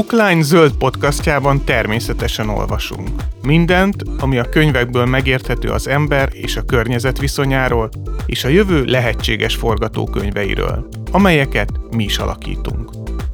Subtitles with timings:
[0.00, 3.08] Bookline zöld podcastjában természetesen olvasunk.
[3.42, 7.88] Mindent, ami a könyvekből megérthető az ember és a környezet viszonyáról,
[8.26, 12.90] és a jövő lehetséges forgatókönyveiről, amelyeket mi is alakítunk.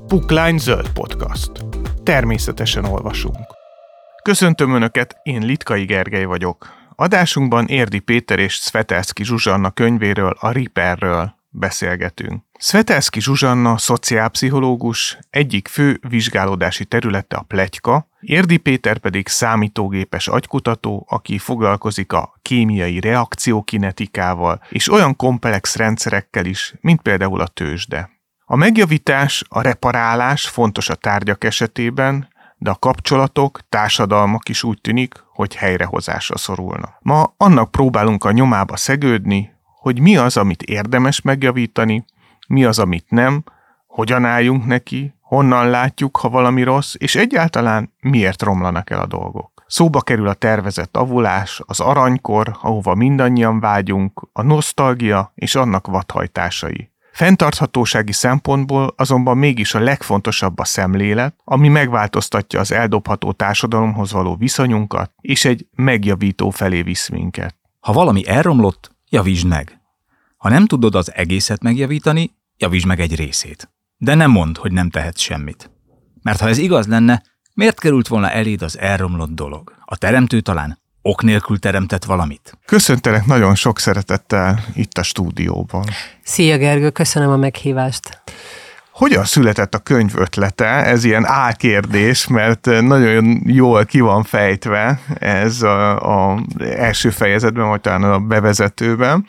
[0.07, 1.51] Bookline zöld podcast.
[2.03, 3.47] Természetesen olvasunk.
[4.23, 6.69] Köszöntöm Önöket, én Litkai Gergely vagyok.
[6.97, 12.43] Adásunkban Érdi Péter és Svetelszki Zsuzsanna könyvéről, a Riperről beszélgetünk.
[12.59, 21.39] Svetelszki Zsuzsanna, szociálpszichológus, egyik fő vizsgálódási területe a pletyka, Érdi Péter pedig számítógépes agykutató, aki
[21.39, 28.11] foglalkozik a kémiai reakciókinetikával és olyan komplex rendszerekkel is, mint például a tőzsde.
[28.45, 35.15] A megjavítás, a reparálás fontos a tárgyak esetében, de a kapcsolatok, társadalmak is úgy tűnik,
[35.33, 36.97] hogy helyrehozásra szorulnak.
[37.01, 39.56] Ma annak próbálunk a nyomába szegődni,
[39.87, 42.05] hogy mi az, amit érdemes megjavítani,
[42.49, 43.45] mi az, amit nem,
[43.87, 49.65] hogyan álljunk neki, honnan látjuk, ha valami rossz, és egyáltalán miért romlanak el a dolgok.
[49.67, 56.91] Szóba kerül a tervezett avulás, az aranykor, ahova mindannyian vágyunk, a nosztalgia és annak vadhajtásai.
[57.13, 65.11] Fentarthatósági szempontból azonban mégis a legfontosabb a szemlélet, ami megváltoztatja az eldobható társadalomhoz való viszonyunkat,
[65.21, 67.55] és egy megjavító felé visz minket.
[67.81, 69.81] Ha valami elromlott, javítsd meg.
[70.37, 73.71] Ha nem tudod az egészet megjavítani, javítsd meg egy részét.
[73.97, 75.71] De nem mondd, hogy nem tehetsz semmit.
[76.23, 77.23] Mert ha ez igaz lenne,
[77.55, 79.75] miért került volna eléd az elromlott dolog?
[79.85, 82.59] A teremtő talán ok nélkül teremtett valamit?
[82.65, 85.85] Köszöntelek nagyon sok szeretettel itt a stúdióban.
[86.23, 88.23] Szia Gergő, köszönöm a meghívást.
[88.97, 90.67] Hogyan született a könyv ötlete?
[90.67, 97.81] Ez ilyen álkérdés, mert nagyon jól ki van fejtve ez a, a első fejezetben, vagy
[97.81, 99.27] talán a bevezetőben,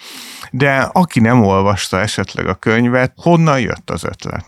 [0.51, 4.45] de aki nem olvasta esetleg a könyvet, honnan jött az ötlet?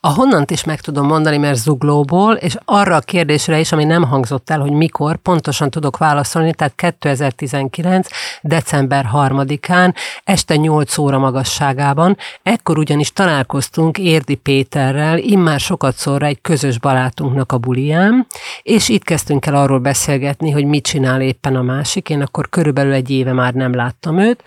[0.00, 4.02] A honnant is meg tudom mondani, mert zuglóból, és arra a kérdésre is, ami nem
[4.02, 8.08] hangzott el, hogy mikor, pontosan tudok válaszolni, tehát 2019.
[8.42, 9.94] december 3-án,
[10.24, 17.52] este 8 óra magasságában, ekkor ugyanis találkoztunk Érdi Péterrel, immár sokat szorra egy közös barátunknak
[17.52, 18.26] a bulián,
[18.62, 22.92] és itt kezdtünk el arról beszélgetni, hogy mit csinál éppen a másik, én akkor körülbelül
[22.92, 24.42] egy éve már nem láttam őt,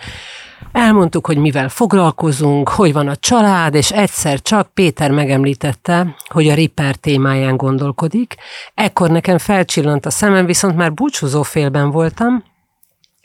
[0.73, 6.53] Elmondtuk, hogy mivel foglalkozunk, hogy van a család, és egyszer csak Péter megemlítette, hogy a
[6.53, 8.35] Ripper témáján gondolkodik.
[8.73, 12.44] Ekkor nekem felcsillant a szemem, viszont már búcsúzó félben voltam,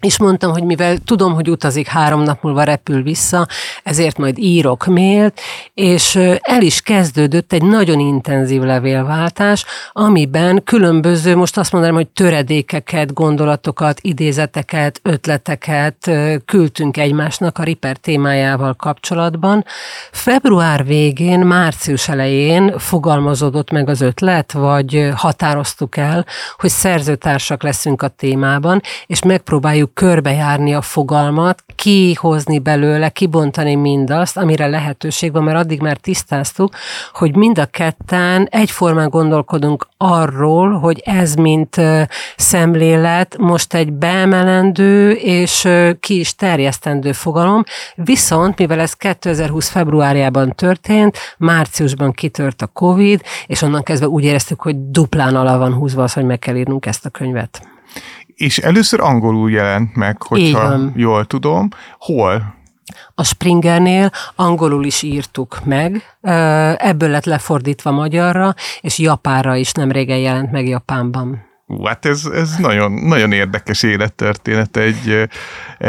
[0.02, 3.46] és mondtam, hogy mivel tudom, hogy utazik három nap múlva repül vissza,
[3.82, 5.40] ezért majd írok mélt,
[5.74, 13.12] és el is kezdődött egy nagyon intenzív levélváltás, amiben különböző, most azt mondanám, hogy töredékeket,
[13.12, 16.10] gondolatokat, idézeteket, ötleteket
[16.44, 19.64] küldtünk egymásnak a Riper témájával kapcsolatban.
[20.12, 26.26] Február végén, március elején fogalmazódott meg az ötlet, vagy határoztuk el,
[26.56, 34.36] hogy szerzőtársak leszünk a témában, és megpróbáljuk tudjuk körbejárni a fogalmat, kihozni belőle, kibontani mindazt,
[34.36, 36.74] amire lehetőség van, mert addig már tisztáztuk,
[37.12, 41.76] hogy mind a ketten egyformán gondolkodunk arról, hogy ez mint
[42.36, 45.68] szemlélet most egy beemelendő és
[46.00, 47.62] ki is terjesztendő fogalom,
[47.94, 54.60] viszont mivel ez 2020 februárjában történt, márciusban kitört a Covid, és onnan kezdve úgy éreztük,
[54.60, 57.77] hogy duplán alá van húzva az, hogy meg kell írnunk ezt a könyvet
[58.38, 61.68] és először angolul jelent meg, hogyha jól tudom.
[61.98, 62.54] Hol?
[63.14, 66.02] A Springernél angolul is írtuk meg,
[66.76, 71.46] ebből lett lefordítva magyarra, és japánra is nem régen jelent meg Japánban.
[71.70, 75.28] Ú, hát ez, ez nagyon, nagyon érdekes élettörténet egy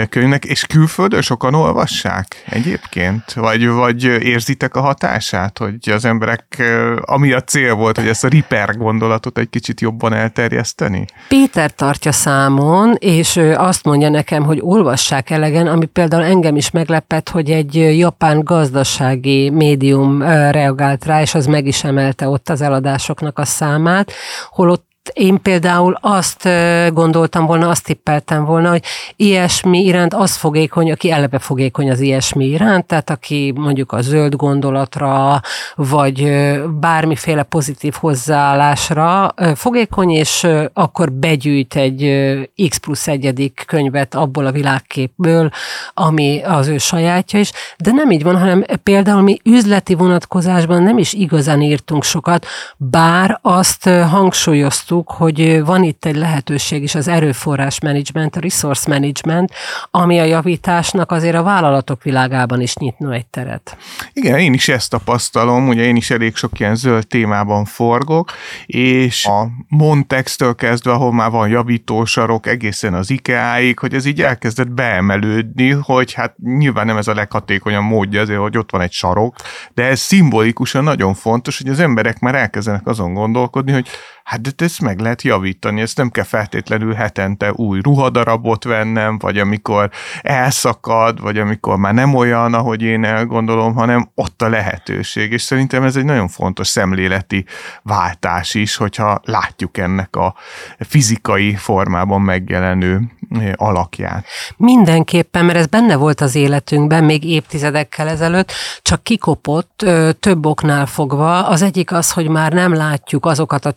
[0.09, 3.33] könyvnek, és külföldön sokan olvassák egyébként?
[3.33, 6.63] Vagy, vagy érzitek a hatását, hogy az emberek,
[7.01, 11.05] ami a cél volt, hogy ezt a riper gondolatot egy kicsit jobban elterjeszteni?
[11.27, 17.29] Péter tartja számon, és azt mondja nekem, hogy olvassák elegen, ami például engem is meglepett,
[17.29, 20.21] hogy egy japán gazdasági médium
[20.51, 24.11] reagált rá, és az meg is emelte ott az eladásoknak a számát,
[24.49, 26.49] holott én például azt
[26.93, 28.83] gondoltam volna, azt tippeltem volna, hogy
[29.15, 34.35] ilyesmi iránt az fogékony, aki eleve fogékony az ilyesmi iránt, tehát aki mondjuk a zöld
[34.35, 35.41] gondolatra,
[35.75, 36.31] vagy
[36.79, 42.29] bármiféle pozitív hozzáállásra fogékony, és akkor begyűjt egy
[42.69, 45.49] X plusz egyedik könyvet abból a világképből,
[45.93, 50.97] ami az ő sajátja is, de nem így van, hanem például mi üzleti vonatkozásban nem
[50.97, 52.45] is igazán írtunk sokat,
[52.77, 58.89] bár azt hangsúlyoztuk, mondjuk, hogy van itt egy lehetőség is az erőforrás management, a resource
[58.89, 59.51] management,
[59.91, 63.77] ami a javításnak azért a vállalatok világában is nyitna egy teret.
[64.13, 68.31] Igen, én is ezt tapasztalom, ugye én is elég sok ilyen zöld témában forgok,
[68.65, 74.69] és a Montex-től kezdve, ahol már van javítósarok, egészen az IKEA-ig, hogy ez így elkezdett
[74.69, 79.35] beemelődni, hogy hát nyilván nem ez a leghatékonyabb módja azért, hogy ott van egy sarok,
[79.73, 83.87] de ez szimbolikusan nagyon fontos, hogy az emberek már elkezdenek azon gondolkodni, hogy
[84.29, 89.37] hát de ezt meg lehet javítani, ezt nem kell feltétlenül hetente új ruhadarabot vennem, vagy
[89.37, 89.89] amikor
[90.21, 95.83] elszakad, vagy amikor már nem olyan, ahogy én elgondolom, hanem ott a lehetőség, és szerintem
[95.83, 97.45] ez egy nagyon fontos szemléleti
[97.83, 100.35] váltás is, hogyha látjuk ennek a
[100.79, 104.25] fizikai formában megjelenő eh, alakját.
[104.57, 109.85] Mindenképpen, mert ez benne volt az életünkben még évtizedekkel ezelőtt, csak kikopott
[110.19, 111.47] több oknál fogva.
[111.47, 113.71] Az egyik az, hogy már nem látjuk azokat a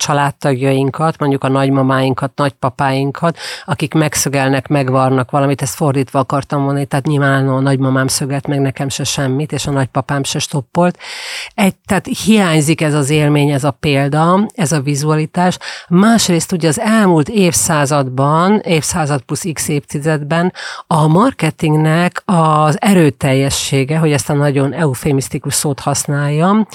[0.92, 7.48] családtagjainkat, mondjuk a nagymamáinkat, nagypapáinkat, akik megszögelnek, megvarnak valamit, ezt fordítva akartam mondani, tehát nyilván
[7.48, 10.98] a nagymamám szögelt meg nekem se semmit, és a nagypapám se stoppolt.
[11.54, 15.58] Egy, tehát hiányzik ez az élmény, ez a példa, ez a vizualitás.
[15.88, 20.52] Másrészt ugye az elmúlt évszázadban, évszázad plusz x évtizedben
[20.86, 26.66] a marketingnek az erőteljessége, hogy ezt a nagyon eufémisztikus szót használjam,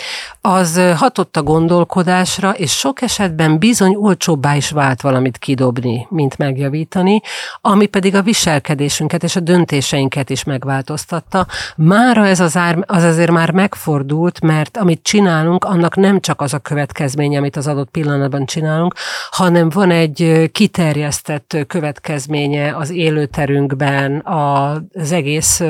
[0.41, 7.21] az hatott a gondolkodásra, és sok esetben bizony olcsóbbá is vált valamit kidobni, mint megjavítani,
[7.61, 11.47] ami pedig a viselkedésünket és a döntéseinket is megváltoztatta.
[11.75, 16.53] Mára ez az, ár, az azért már megfordult, mert amit csinálunk, annak nem csak az
[16.53, 18.93] a következménye, amit az adott pillanatban csinálunk,
[19.29, 25.61] hanem van egy kiterjesztett következménye az élőterünkben, az egész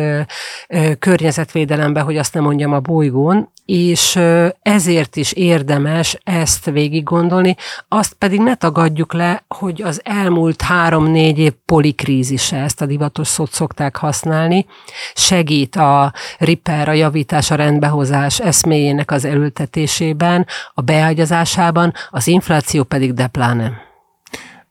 [0.99, 4.19] környezetvédelemben, hogy azt nem mondjam a bolygón, és
[4.61, 7.55] ezért is érdemes ezt végig gondolni,
[7.87, 13.51] azt pedig ne tagadjuk le, hogy az elmúlt három-négy év polikrízise, ezt a divatos szót
[13.51, 14.65] szokták használni,
[15.13, 23.13] segít a riper, a javítás, a rendbehozás eszméjének az elültetésében, a beágyazásában, az infláció pedig
[23.13, 23.71] depláne.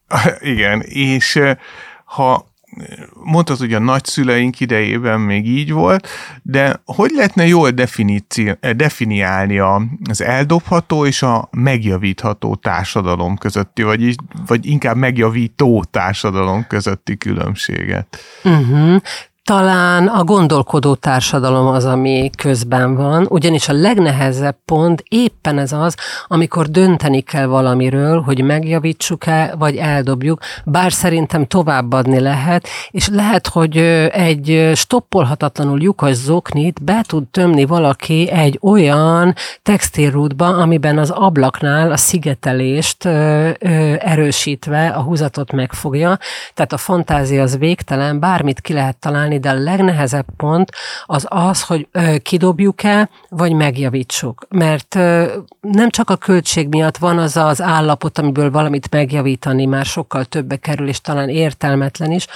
[0.40, 1.40] Igen, és
[2.04, 2.46] ha
[3.22, 6.08] mondtad, hogy a nagyszüleink idejében még így volt,
[6.42, 7.70] de hogy lehetne jól
[8.76, 9.58] definiálni
[10.08, 14.14] az eldobható és a megjavítható társadalom közötti, vagy,
[14.46, 18.18] vagy inkább megjavító társadalom közötti különbséget?
[18.44, 19.00] Uh-huh
[19.46, 25.96] talán a gondolkodó társadalom az, ami közben van, ugyanis a legnehezebb pont éppen ez az,
[26.26, 33.76] amikor dönteni kell valamiről, hogy megjavítsuk-e, vagy eldobjuk, bár szerintem továbbadni lehet, és lehet, hogy
[34.12, 41.96] egy stoppolhatatlanul lyukas zoknit be tud tömni valaki egy olyan textilrútba, amiben az ablaknál a
[41.96, 43.04] szigetelést
[43.98, 46.18] erősítve a húzatot megfogja,
[46.54, 50.70] tehát a fantázia az végtelen, bármit ki lehet találni, csinálni, de a legnehezebb pont
[51.06, 51.88] az az, hogy
[52.22, 54.46] kidobjuk-e, vagy megjavítsuk.
[54.48, 54.94] Mert
[55.60, 60.56] nem csak a költség miatt van az az állapot, amiből valamit megjavítani már sokkal többe
[60.56, 62.26] kerül, és talán értelmetlen is,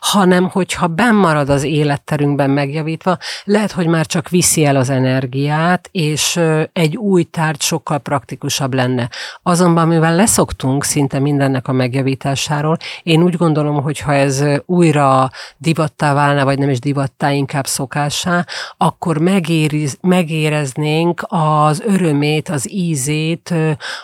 [0.00, 6.40] hanem hogyha bennmarad az életterünkben megjavítva, lehet, hogy már csak viszi el az energiát, és
[6.72, 9.08] egy új tárgy sokkal praktikusabb lenne.
[9.42, 16.14] Azonban, mivel leszoktunk szinte mindennek a megjavításáról, én úgy gondolom, hogy ha ez újra divattá
[16.14, 23.54] válna, vagy nem is divattá, inkább szokásá, akkor megériz, megéreznénk az örömét, az ízét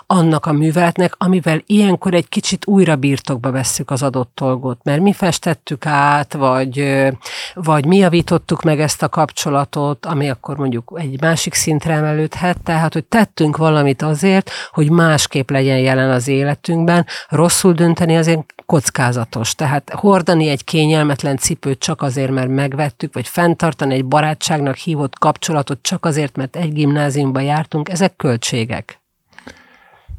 [0.07, 5.13] annak a műveletnek, amivel ilyenkor egy kicsit újra birtokba vesszük az adott dolgot, mert mi
[5.13, 7.05] festettük át, vagy,
[7.55, 12.93] vagy mi javítottuk meg ezt a kapcsolatot, ami akkor mondjuk egy másik szintre emelődhet, tehát,
[12.93, 19.55] hogy tettünk valamit azért, hogy másképp legyen jelen az életünkben, rosszul dönteni azért kockázatos.
[19.55, 25.83] Tehát hordani egy kényelmetlen cipőt csak azért, mert megvettük, vagy fenntartani egy barátságnak hívott kapcsolatot
[25.83, 29.03] csak azért, mert egy gimnáziumba jártunk, ezek költségek.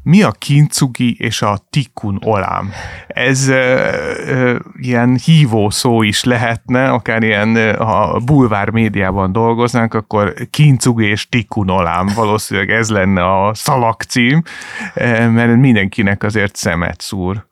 [0.08, 2.70] Mi a kincugi és a tikkun olám?
[3.06, 10.34] Ez e, e, ilyen hívó szó is lehetne, akár ilyen, ha bulvár médiában dolgoznánk, akkor
[10.50, 14.42] kincugi és tikkun olám, valószínűleg ez lenne a szalagcím,
[14.94, 17.46] e, mert mindenkinek azért szemet szúr.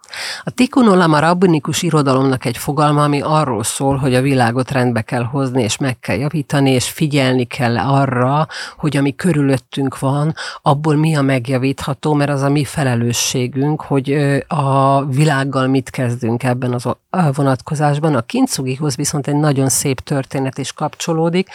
[0.44, 5.02] A Tikkun Olam a rabbinikus irodalomnak egy fogalma, ami arról szól, hogy a világot rendbe
[5.02, 10.96] kell hozni, és meg kell javítani, és figyelni kell arra, hogy ami körülöttünk van, abból
[10.96, 14.12] mi a megjavítható, mert az a mi felelősségünk, hogy
[14.48, 16.88] a világgal mit kezdünk ebben az
[17.34, 18.14] vonatkozásban.
[18.14, 21.48] A kincsugihoz viszont egy nagyon szép történet is kapcsolódik,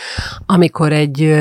[0.46, 1.36] amikor egy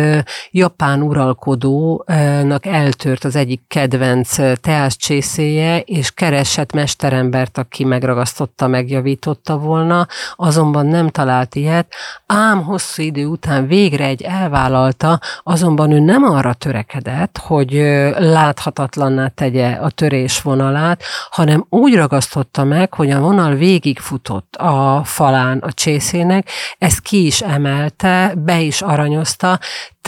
[0.50, 6.72] japán uralkodónak eltört az egyik kedvenc teáscsészéje, és keresett
[7.08, 11.94] mesterembert, aki megragasztotta, megjavította volna, azonban nem talált ilyet,
[12.26, 17.72] ám hosszú idő után végre egy elvállalta, azonban ő nem arra törekedett, hogy
[18.18, 25.58] láthatatlanná tegye a törés vonalát, hanem úgy ragasztotta meg, hogy a vonal végigfutott a falán
[25.58, 26.48] a csészének,
[26.78, 29.58] ezt ki is emelte, be is aranyozta,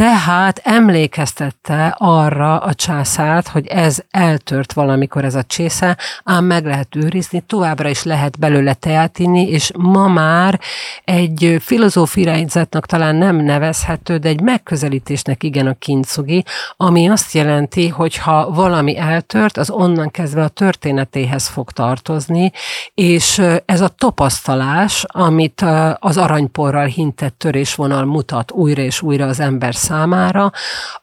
[0.00, 6.97] tehát emlékeztette arra a császárt, hogy ez eltört valamikor ez a csésze, ám meg lehet
[6.97, 10.61] őrizni, továbbra is lehet belőle teát inni, és ma már
[11.04, 16.45] egy filozófirájzatnak talán nem nevezhető, de egy megközelítésnek igen a kincsugi,
[16.76, 22.52] ami azt jelenti, hogy ha valami eltört, az onnan kezdve a történetéhez fog tartozni,
[22.95, 25.64] és ez a tapasztalás, amit
[25.99, 29.88] az aranyporral hintett törésvonal mutat újra és újra az ember számára,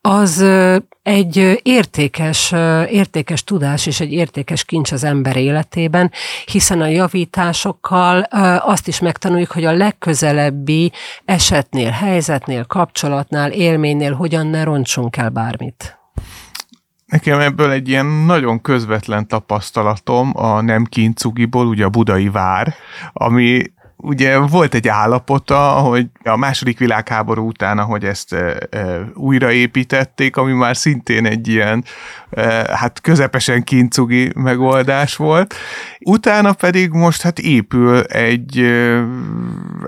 [0.01, 0.46] az
[1.03, 2.51] egy értékes,
[2.89, 6.12] értékes tudás és egy értékes kincs az ember életében,
[6.46, 8.20] hiszen a javításokkal
[8.60, 10.91] azt is megtanuljuk, hogy a legközelebbi
[11.25, 15.98] esetnél, helyzetnél, kapcsolatnál, élménynél hogyan ne roncsunk el bármit.
[17.06, 22.74] Nekem ebből egy ilyen nagyon közvetlen tapasztalatom a nem kincugiból, ugye a budai vár,
[23.13, 23.63] ami
[23.98, 30.51] ugye volt egy állapota, hogy a második világháború után, ahogy ezt e, e, újraépítették, ami
[30.51, 31.84] már szintén egy ilyen
[32.30, 32.44] e,
[32.75, 35.54] hát közepesen kincugi megoldás volt.
[36.00, 39.04] Utána pedig most hát épül egy, e,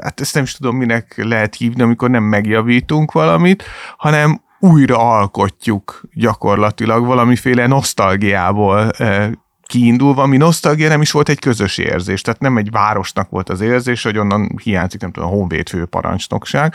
[0.01, 3.63] hát ezt nem is tudom minek lehet hívni, amikor nem megjavítunk valamit,
[3.97, 9.31] hanem újra alkotjuk gyakorlatilag valamiféle nosztalgiából e,
[9.69, 13.61] kiindulva, ami nosztalgia nem is volt egy közös érzés, tehát nem egy városnak volt az
[13.61, 16.73] érzés, hogy onnan hiányzik, nem tudom, a honvéd főparancsnokság,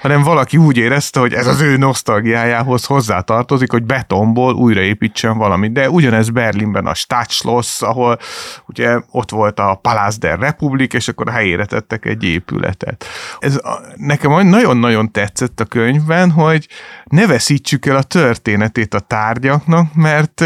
[0.00, 5.72] hanem valaki úgy érezte, hogy ez az ő nosztalgiájához hozzátartozik, hogy betonból újraépítsen valamit.
[5.72, 8.18] De ugyanez Berlinben a Stadtschloss, ahol
[8.66, 13.04] ugye ott volt a Palast der Republik, és akkor a helyére tettek egy épületet.
[13.38, 13.60] Ez
[13.94, 16.68] nekem nagyon-nagyon tetszett a könyvben, hogy
[17.04, 20.44] ne veszítsük el a történetét a tárgyaknak, mert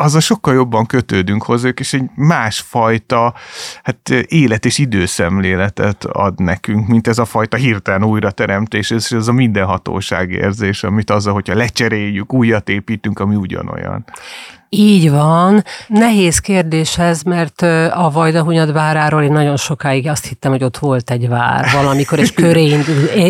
[0.00, 3.34] azzal sokkal jobban kötődünk hozzájuk, és egy másfajta
[3.82, 9.32] hát, élet és időszemléletet ad nekünk, mint ez a fajta hirtelen újrateremtés, és ez a
[9.32, 14.04] mindenhatóság érzés, amit azzal, hogyha lecseréljük, újat építünk, ami ugyanolyan.
[14.70, 15.64] Így van.
[15.86, 21.28] Nehéz kérdéshez, mert a Vajdahunyad váráról én nagyon sokáig azt hittem, hogy ott volt egy
[21.28, 22.76] vár valamikor, és köré,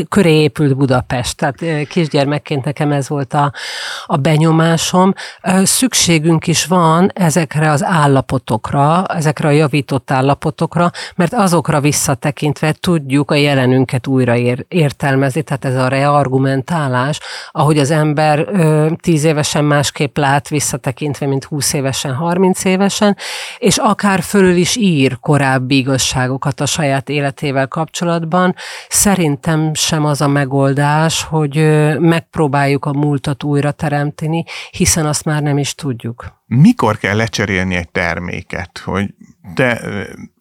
[0.08, 1.36] köré épült Budapest.
[1.36, 3.52] Tehát kisgyermekként nekem ez volt a,
[4.06, 5.12] a benyomásom.
[5.62, 13.34] Szükségünk is van ezekre az állapotokra, ezekre a javított állapotokra, mert azokra visszatekintve tudjuk a
[13.34, 18.46] jelenünket újra ér, értelmezni, tehát ez a reargumentálás, ahogy az ember
[19.00, 23.16] tíz évesen másképp lát visszatekintve, mint 20 évesen, 30 évesen,
[23.58, 28.54] és akár fölül is ír korábbi igazságokat a saját életével kapcsolatban.
[28.88, 31.56] Szerintem sem az a megoldás, hogy
[31.98, 36.36] megpróbáljuk a múltat újra teremteni, hiszen azt már nem is tudjuk.
[36.46, 39.14] Mikor kell lecserélni egy terméket, hogy
[39.54, 39.80] te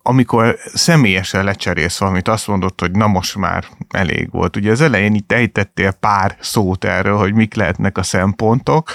[0.08, 4.56] amikor személyesen lecserélsz valamit, azt mondod, hogy na most már elég volt.
[4.56, 8.92] Ugye az elején itt ejtettél pár szót erről, hogy mik lehetnek a szempontok,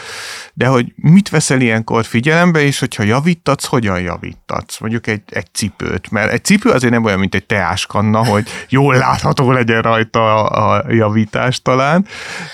[0.54, 4.78] de hogy mit veszel ilyenkor figyelembe, és hogyha javítatsz, hogyan javítatsz?
[4.78, 8.94] Mondjuk egy, egy cipőt, mert egy cipő azért nem olyan, mint egy teáskanna, hogy jól
[8.94, 12.06] látható legyen rajta a, a javítás talán,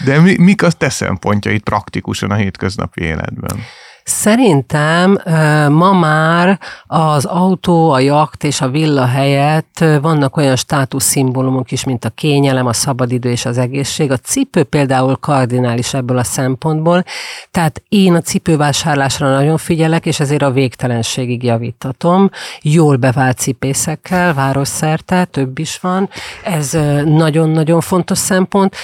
[0.04, 3.60] de mi, mik a te szempontjaid praktikusan a hétköznapi életben?
[4.08, 5.18] Szerintem
[5.68, 12.04] ma már az autó, a jakt és a villa helyett vannak olyan státuszszimbólumok is, mint
[12.04, 14.10] a kényelem, a szabadidő és az egészség.
[14.10, 17.04] A cipő például kardinális ebből a szempontból,
[17.50, 22.30] tehát én a cipővásárlásra nagyon figyelek, és ezért a végtelenségig javítatom.
[22.62, 26.08] Jól bevált cipészekkel, városszerte, több is van.
[26.44, 28.74] Ez nagyon-nagyon fontos szempont.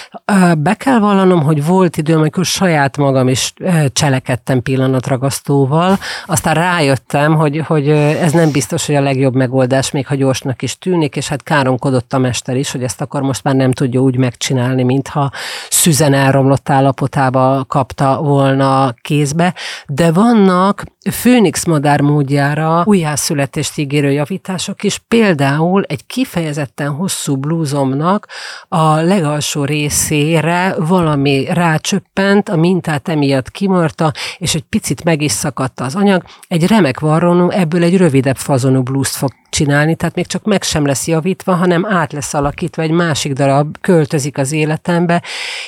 [0.59, 3.53] Be kell vallanom, hogy volt időm, amikor saját magam is
[3.93, 5.99] cselekedtem pillanatra útragasztóval.
[6.27, 10.79] Aztán rájöttem, hogy, hogy ez nem biztos, hogy a legjobb megoldás, még ha gyorsnak is
[10.79, 14.17] tűnik, és hát káromkodott a mester is, hogy ezt akkor most már nem tudja úgy
[14.17, 15.31] megcsinálni, mintha
[15.71, 19.55] szüzen elromlott állapotába kapta volna kézbe.
[19.87, 28.29] De vannak Főnix madár módjára újjászületést ígérő javítások is, például egy kifejezetten hosszú blúzomnak
[28.69, 35.81] a legalsó részére valami rácsöppent, a mintát emiatt kimarta, és egy picit meg is szakadt
[35.81, 36.23] az anyag.
[36.49, 40.87] Egy remek varronú, ebből egy rövidebb fazonú blúzt fog csinálni, tehát még csak meg sem
[40.87, 45.23] lesz javítva, hanem át lesz alakítva, egy másik darab költözik az életembe,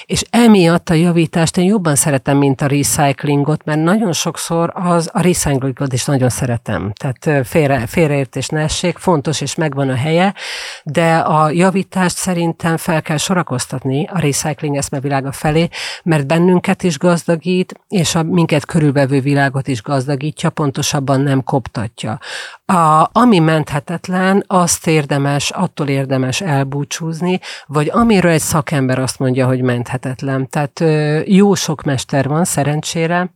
[0.06, 5.20] és emiatt a javítást én jobban szeretem, mint a recyclingot, mert nagyon sokszor az, a
[5.20, 10.34] recyclingot is nagyon szeretem, tehát félre, félreértés ne essék, fontos és megvan a helye,
[10.84, 15.68] de a javítást szerintem fel kell sorakoztatni a recycling eszmevilága felé,
[16.02, 22.18] mert bennünket is gazdagít, és a minket körülvevő világot is gazdagítja, pontosabban nem koptatja.
[22.66, 23.38] A, ami
[23.76, 30.48] menthetetlen, azt érdemes, attól érdemes elbúcsúzni, vagy amiről egy szakember azt mondja, hogy menthetetlen.
[30.48, 30.82] Tehát
[31.28, 33.30] jó sok mester van, szerencsére,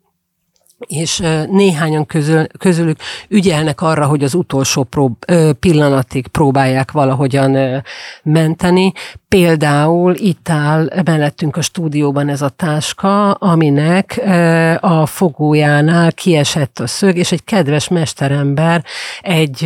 [0.87, 5.25] és néhányan közül, közülük ügyelnek arra, hogy az utolsó prób,
[5.61, 7.83] pillanatig próbálják valahogyan
[8.23, 8.93] menteni.
[9.29, 14.21] Például itt áll mellettünk a stúdióban ez a táska, aminek
[14.81, 18.85] a fogójánál kiesett a szög, és egy kedves mesterember
[19.21, 19.61] egy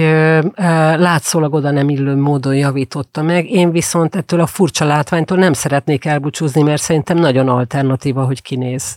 [0.97, 3.51] látszólag oda nem illő módon javította meg.
[3.51, 8.97] Én viszont ettől a furcsa látványtól nem szeretnék elbúcsúzni, mert szerintem nagyon alternatíva, hogy kinéz.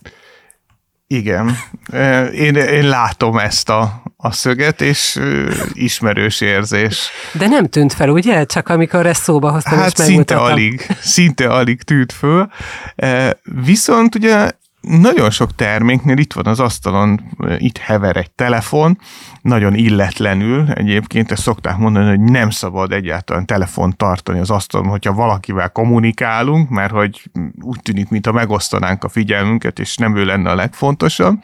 [1.10, 1.58] Igen,
[2.34, 5.20] én, én látom ezt a, a szöget, és
[5.74, 7.10] ismerős érzés.
[7.32, 8.46] De nem tűnt fel, ugye?
[8.46, 12.50] Csak amikor ezt szóba hoztam, hát és szinte alig, szinte alig tűnt föl.
[13.44, 14.52] Viszont ugye
[14.88, 17.22] nagyon sok terméknél itt van az asztalon,
[17.58, 18.98] itt hever egy telefon,
[19.42, 25.14] nagyon illetlenül egyébként, ezt szokták mondani, hogy nem szabad egyáltalán telefon tartani az asztalon, hogyha
[25.14, 27.30] valakivel kommunikálunk, mert hogy
[27.62, 31.40] úgy tűnik, mintha megosztanánk a figyelmünket, és nem ő lenne a legfontosabb,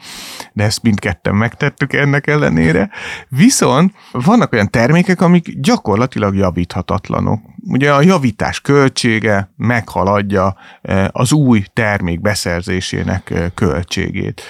[0.52, 2.90] de ezt mindketten megtettük ennek ellenére.
[3.28, 7.40] Viszont vannak olyan termékek, amik gyakorlatilag javíthatatlanok.
[7.66, 14.42] Ugye a javítás költsége meghaladja eh, az új termék beszerzésének eh, költségét.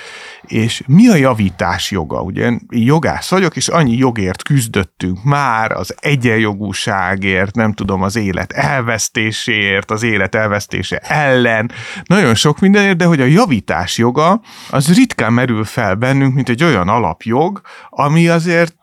[0.47, 2.21] És mi a javítás joga?
[2.21, 9.91] Ugye jogász vagyok, és annyi jogért küzdöttünk már, az egyenjogúságért, nem tudom, az élet elvesztéséért,
[9.91, 11.71] az élet elvesztése ellen,
[12.05, 16.65] nagyon sok mindenért, de hogy a javítás joga, az ritkán merül fel bennünk, mint egy
[16.65, 17.61] olyan alapjog,
[17.91, 18.75] ami azért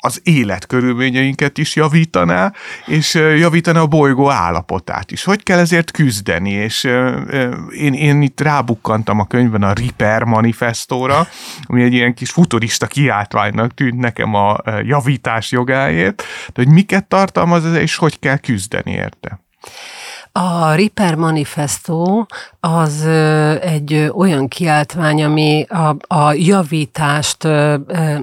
[0.00, 2.52] az életkörülményeinket is javítaná,
[2.86, 5.24] és javítaná a bolygó állapotát is.
[5.24, 6.50] Hogy kell ezért küzdeni?
[6.50, 6.84] És
[7.70, 11.28] én, én itt rábukkantam a könyvben a Ripper manifestóra,
[11.62, 17.64] ami egy ilyen kis futurista kiáltványnak tűnt nekem a javítás jogáért, de hogy miket tartalmaz
[17.64, 19.40] ez, és hogy kell küzdeni érte.
[20.32, 22.24] A Ripper Manifesto
[22.60, 23.06] az
[23.60, 27.42] egy olyan kiáltvány, ami a, a javítást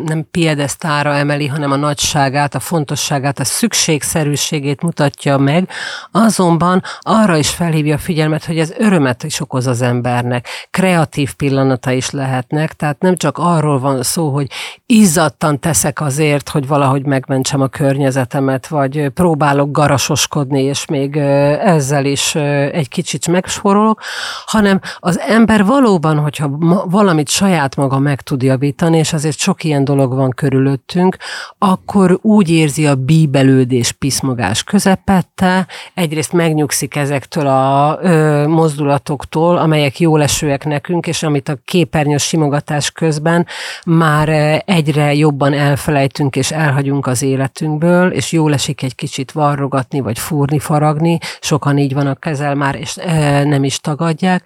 [0.06, 5.70] nem piedesztára emeli, hanem a nagyságát, a fontosságát, a szükségszerűségét mutatja meg,
[6.12, 11.92] azonban arra is felhívja a figyelmet, hogy ez örömet is okoz az embernek, kreatív pillanata
[11.92, 14.48] is lehetnek, tehát nem csak arról van szó, hogy
[14.86, 22.36] izzadtan teszek azért, hogy valahogy megmentsem a környezetemet, vagy próbálok garasoskodni, és még ezzel is
[22.72, 24.02] egy kicsit megsporolok,
[24.46, 26.50] hanem az ember valóban, hogyha
[26.86, 31.18] valamit saját maga meg tud javítani, és azért sok ilyen dolog van körülöttünk,
[31.58, 40.66] akkor úgy érzi a bíbelődés piszmogás közepette, egyrészt megnyugszik ezektől a ö, mozdulatoktól, amelyek jólesőek
[40.66, 43.46] nekünk, és amit a képernyős simogatás közben
[43.86, 44.30] már
[44.66, 50.60] egyre jobban elfelejtünk és elhagyunk az életünkből, és jól esik egy kicsit varrogatni, vagy fúrni,
[50.60, 54.44] faragni, sokan így van a kezel már, és e, nem is tagadják.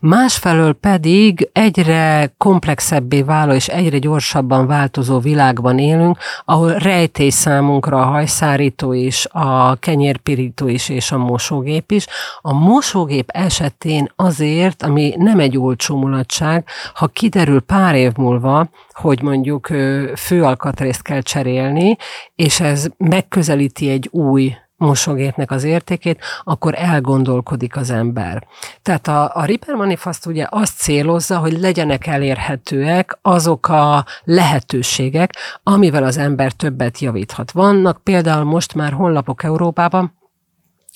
[0.00, 8.04] Másfelől pedig egyre komplexebbé váló és egyre gyorsabban változó világban élünk, ahol rejtés számunkra a
[8.04, 12.06] hajszárító is, a kenyérpirító is és a mosógép is.
[12.40, 19.22] A mosógép esetén azért, ami nem egy olcsó mulatság, ha kiderül pár év múlva, hogy
[19.22, 19.68] mondjuk
[20.16, 21.96] főalkatrészt kell cserélni,
[22.34, 28.46] és ez megközelíti egy új mosógépnek az értékét, akkor elgondolkodik az ember.
[28.82, 36.04] Tehát a, a Ripper Manifest ugye azt célozza, hogy legyenek elérhetőek azok a lehetőségek, amivel
[36.04, 37.50] az ember többet javíthat.
[37.50, 40.18] Vannak például most már honlapok Európában,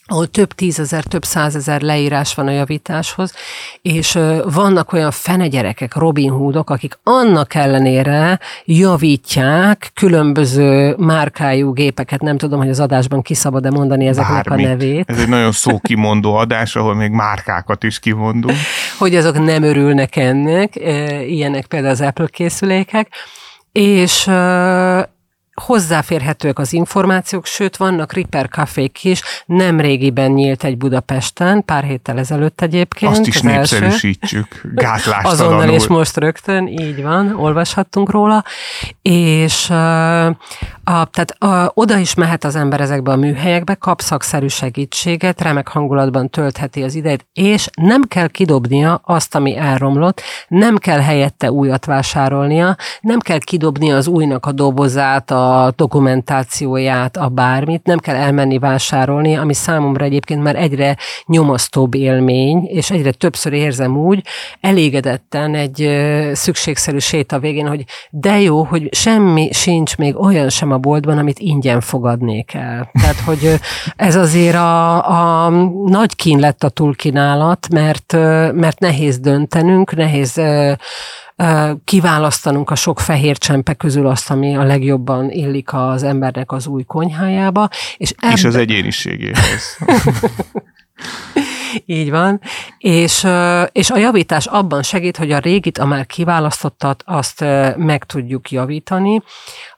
[0.06, 3.34] ahol több tízezer, több százezer leírás van a javításhoz,
[3.82, 12.38] és vannak olyan fene gyerekek, Robin Hoodok, akik annak ellenére javítják különböző márkájú gépeket, nem
[12.38, 14.66] tudom, hogy az adásban kiszabad-e mondani ezeknek Bármit.
[14.66, 15.10] a nevét.
[15.10, 18.56] Ez egy nagyon szókimondó adás, ahol még márkákat is kimondunk.
[18.98, 20.76] hogy azok nem örülnek ennek,
[21.26, 23.08] ilyenek például az Apple készülékek,
[23.72, 24.30] és
[25.54, 32.18] hozzáférhetőek az információk, sőt vannak Ripper kafék is, nem régiben nyílt egy Budapesten, pár héttel
[32.18, 33.12] ezelőtt egyébként.
[33.12, 35.30] Azt is népszerűsítsük, gátlástalanul.
[35.30, 38.44] Azonnal és most rögtön, így van, olvashattunk róla,
[39.02, 39.72] és
[40.84, 45.68] a, tehát a, oda is mehet az ember ezekbe a műhelyekbe, kap szakszerű segítséget, remek
[45.68, 51.84] hangulatban töltheti az idejét, és nem kell kidobnia azt, ami elromlott, nem kell helyette újat
[51.84, 58.58] vásárolnia, nem kell kidobnia az újnak a dobozát, a dokumentációját, a bármit, nem kell elmenni
[58.58, 64.26] vásárolni, ami számomra egyébként már egyre nyomasztóbb élmény, és egyre többször érzem úgy,
[64.60, 65.88] elégedetten egy
[66.32, 71.38] szükségszerű séta végén, hogy de jó, hogy semmi sincs még olyan sem a boltban, amit
[71.38, 72.90] ingyen fogadnék el.
[72.92, 73.60] Tehát, hogy
[73.96, 75.50] ez azért a, a
[75.86, 78.12] nagy kín lett a túlkínálat, mert,
[78.52, 80.40] mert nehéz döntenünk, nehéz
[81.84, 86.82] kiválasztanunk a sok fehér csempe közül azt, ami a legjobban illik az embernek az új
[86.82, 87.68] konyhájába.
[87.96, 88.32] És, ebbe...
[88.32, 89.76] és az egyéniségéhez.
[91.86, 92.40] Így van.
[92.78, 93.26] És,
[93.72, 97.40] és a javítás abban segít, hogy a régit, a már kiválasztottat, azt
[97.76, 99.22] meg tudjuk javítani.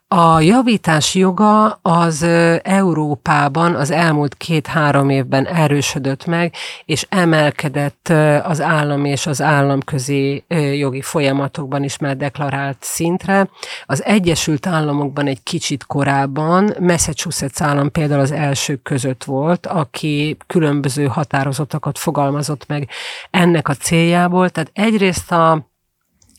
[0.09, 2.23] A javítás joga az
[2.63, 8.09] Európában az elmúlt két-három évben erősödött meg, és emelkedett
[8.43, 13.49] az állam és az államközi jogi folyamatokban is már deklarált szintre.
[13.87, 21.07] Az Egyesült Államokban egy kicsit korábban, Massachusetts állam például az elsők között volt, aki különböző
[21.07, 22.89] határozatokat fogalmazott meg
[23.31, 24.51] ennek a céljából.
[24.51, 25.75] Tehát egyrészt a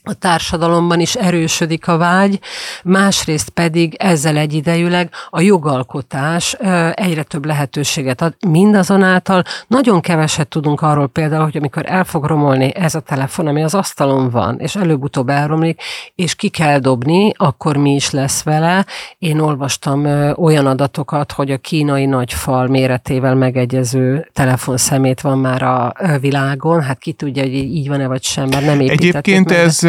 [0.08, 2.40] a társadalomban is erősödik a vágy,
[2.84, 6.54] másrészt pedig ezzel egyidejűleg a jogalkotás
[6.94, 8.36] egyre több lehetőséget ad.
[8.48, 13.64] Mindazonáltal nagyon keveset tudunk arról például, hogy amikor el fog romolni ez a telefon, ami
[13.64, 15.82] az asztalon van, és előbb-utóbb elromlik,
[16.16, 18.86] és ki kell dobni, akkor mi is lesz vele.
[19.18, 26.82] Én olvastam olyan adatokat, hogy a kínai nagyfal méretével megegyező telefonszemét van már a világon.
[26.82, 29.58] Hát ki tudja, hogy így van-e vagy sem, mert nem Egyébként meg.
[29.58, 29.80] ez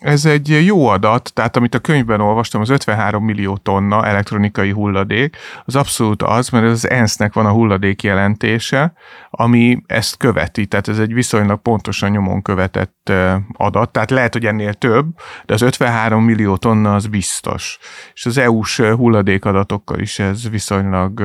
[0.00, 5.36] ez egy jó adat, tehát amit a könyvben olvastam, az 53 millió tonna elektronikai hulladék,
[5.64, 8.92] az abszolút az, mert ez az ENSZ-nek van a hulladék jelentése,
[9.30, 13.12] ami ezt követi, tehát ez egy viszonylag pontosan nyomon követett
[13.52, 15.06] adat, tehát lehet, hogy ennél több,
[15.46, 17.78] de az 53 millió tonna az biztos.
[18.14, 21.22] És az EU-s hulladékadatokkal is ez viszonylag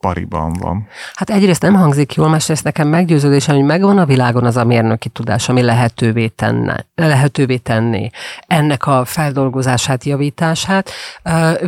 [0.00, 0.86] pariban van.
[1.14, 5.08] Hát egyrészt nem hangzik jól, másrészt nekem meggyőződésem, hogy megvan a világon az a mérnöki
[5.08, 8.10] tudás, ami lehetővé, tenne, lehetővé tenni
[8.46, 10.90] ennek a feldolgozását, javítását.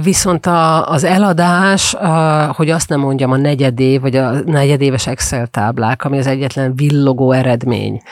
[0.03, 1.97] Viszont a, az eladás,
[2.53, 7.33] hogy azt nem mondjam, a negyedév, vagy a negyedéves Excel táblák, ami az egyetlen villogó
[7.33, 8.03] eredmény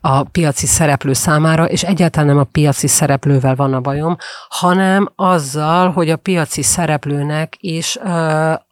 [0.00, 4.16] a piaci szereplő számára, és egyáltalán nem a piaci szereplővel van a bajom,
[4.48, 7.98] hanem azzal, hogy a piaci szereplőnek is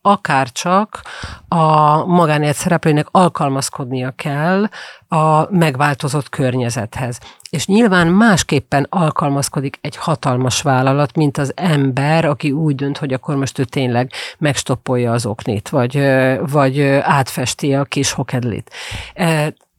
[0.06, 1.02] akár csak
[1.48, 4.68] a magánélet szereplőnek alkalmazkodnia kell
[5.08, 7.18] a megváltozott környezethez.
[7.50, 13.36] És nyilván másképpen alkalmazkodik egy hatalmas vállalat, mint az ember, aki úgy dönt, hogy akkor
[13.36, 16.00] most ő tényleg megstoppolja az oknit, vagy,
[16.50, 18.70] vagy átfesti a kis hokedlit.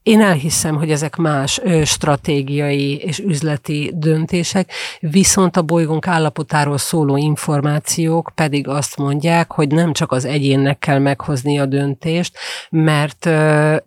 [0.06, 8.32] Én elhiszem, hogy ezek más stratégiai és üzleti döntések, viszont a bolygónk állapotáról szóló információk
[8.36, 12.38] pedig azt mondják, hogy nem csak az egyénnek kell meghozni a döntést,
[12.70, 13.26] mert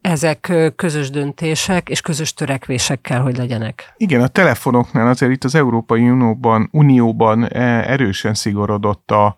[0.00, 3.94] ezek közös döntések és közös törekvések kell, hogy legyenek.
[3.96, 9.36] Igen, a telefonoknál azért itt az Európai Unióban, Unióban erősen szigorodott a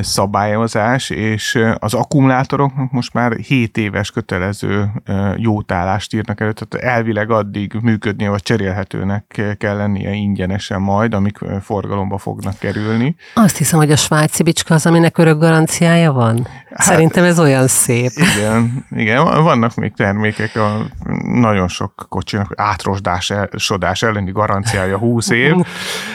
[0.00, 4.90] szabályozás, és az akkumulátoroknak most már 7 éves kötelező
[5.36, 11.38] jótállás előírást írnak elő, tehát elvileg addig működnie, vagy cserélhetőnek kell lennie ingyenesen majd, amik
[11.62, 13.16] forgalomba fognak kerülni.
[13.34, 16.46] Azt hiszem, hogy a svájci bicska az, aminek örök garanciája van.
[16.76, 18.10] Hát, Szerintem ez olyan szép.
[18.36, 20.86] Igen, igen, vannak még termékek, a
[21.24, 23.32] nagyon sok kocsinak átrosdás
[24.00, 25.54] elleni garanciája 20 év,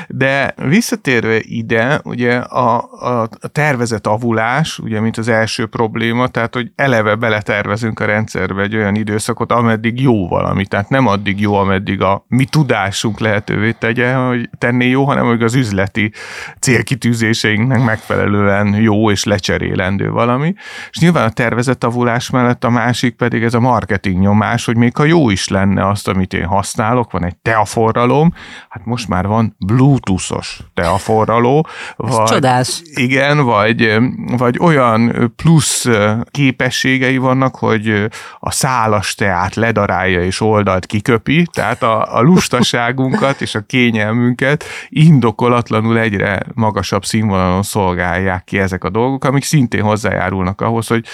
[0.08, 6.54] de visszatérve ide, ugye a, a, a tervezett avulás, ugye, mint az első probléma, tehát,
[6.54, 11.56] hogy eleve beletervezünk a rendszerbe egy olyan időszakot, ameddig jó valami, tehát nem addig jó,
[11.56, 16.12] ameddig a mi tudásunk lehetővé tegye, hogy tenné jó, hanem hogy az üzleti
[16.60, 20.54] célkitűzéseinknek megfelelően jó és lecserélendő valami.
[20.90, 24.96] és nyilván a tervezett avulás mellett a másik pedig ez a marketing nyomás, hogy még
[24.96, 28.34] ha jó is lenne azt, amit én használok, van egy teaforralom,
[28.70, 31.68] hát most már van bluetoothos teaforraló.
[31.96, 32.82] Vagy, csodás.
[32.94, 33.98] Igen, vagy,
[34.38, 35.86] vagy olyan plusz
[36.32, 43.56] képességei vannak, hogy a szálas teát ledarálja és oldalt kiköpi, tehát a, a lustaságunkat és
[43.56, 50.88] a kényelmünket indokolatlanul egyre magasabb színvonalon szolgálják ki ezek a dolgok, amik szintén hozzájárulnak ahhoz,
[50.88, 51.06] hogy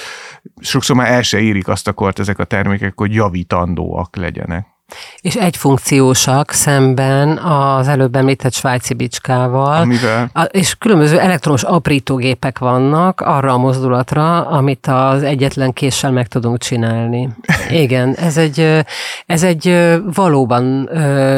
[0.59, 4.76] sokszor már el se érik azt a kort ezek a termékek, hogy javítandóak legyenek.
[5.21, 9.81] És egyfunkciósak szemben az előbb említett svájci bicskával.
[9.81, 10.29] Amivel?
[10.33, 16.57] A, és különböző elektromos aprítógépek vannak arra a mozdulatra, amit az egyetlen késsel meg tudunk
[16.57, 17.29] csinálni.
[17.69, 18.85] Igen, ez egy,
[19.25, 20.63] ez egy valóban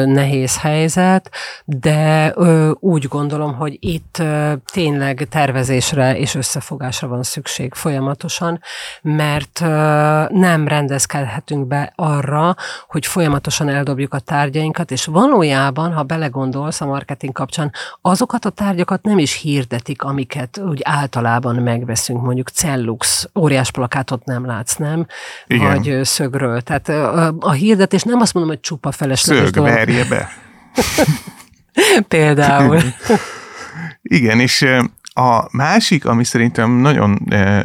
[0.06, 1.30] nehéz helyzet,
[1.64, 2.34] de
[2.80, 4.22] úgy gondolom, hogy itt
[4.72, 8.60] tényleg tervezésre és összefogásra van szükség folyamatosan,
[9.02, 9.60] mert
[10.28, 12.56] nem rendezkedhetünk be arra,
[12.88, 18.50] hogy folyamatosan folyamatosan eldobjuk a tárgyainkat, és valójában, ha belegondolsz a marketing kapcsán, azokat a
[18.50, 25.06] tárgyakat nem is hirdetik, amiket úgy általában megveszünk, mondjuk Cellux, óriás plakátot nem látsz, nem?
[25.46, 25.74] Igen.
[25.74, 26.60] Vagy szögről.
[26.60, 29.70] Tehát a, a hirdetés nem azt mondom, hogy csupa felesleges Szög, dolog.
[29.70, 30.28] verje be.
[32.08, 32.80] Például.
[34.02, 34.66] Igen, és
[35.14, 37.18] a másik, ami szerintem nagyon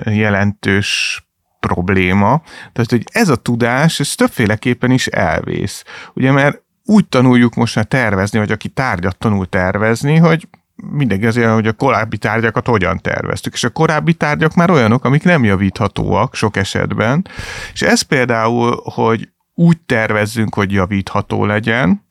[0.05, 1.19] jelentős
[1.67, 2.41] probléma.
[2.73, 5.83] Tehát, hogy ez a tudás, ez többféleképpen is elvész.
[6.13, 11.53] Ugye, mert úgy tanuljuk most már tervezni, vagy aki tárgyat tanul tervezni, hogy mindegy azért,
[11.53, 13.53] hogy a korábbi tárgyakat hogyan terveztük.
[13.53, 17.27] És a korábbi tárgyak már olyanok, amik nem javíthatóak sok esetben.
[17.73, 22.05] És ez például, hogy úgy tervezzünk, hogy javítható legyen,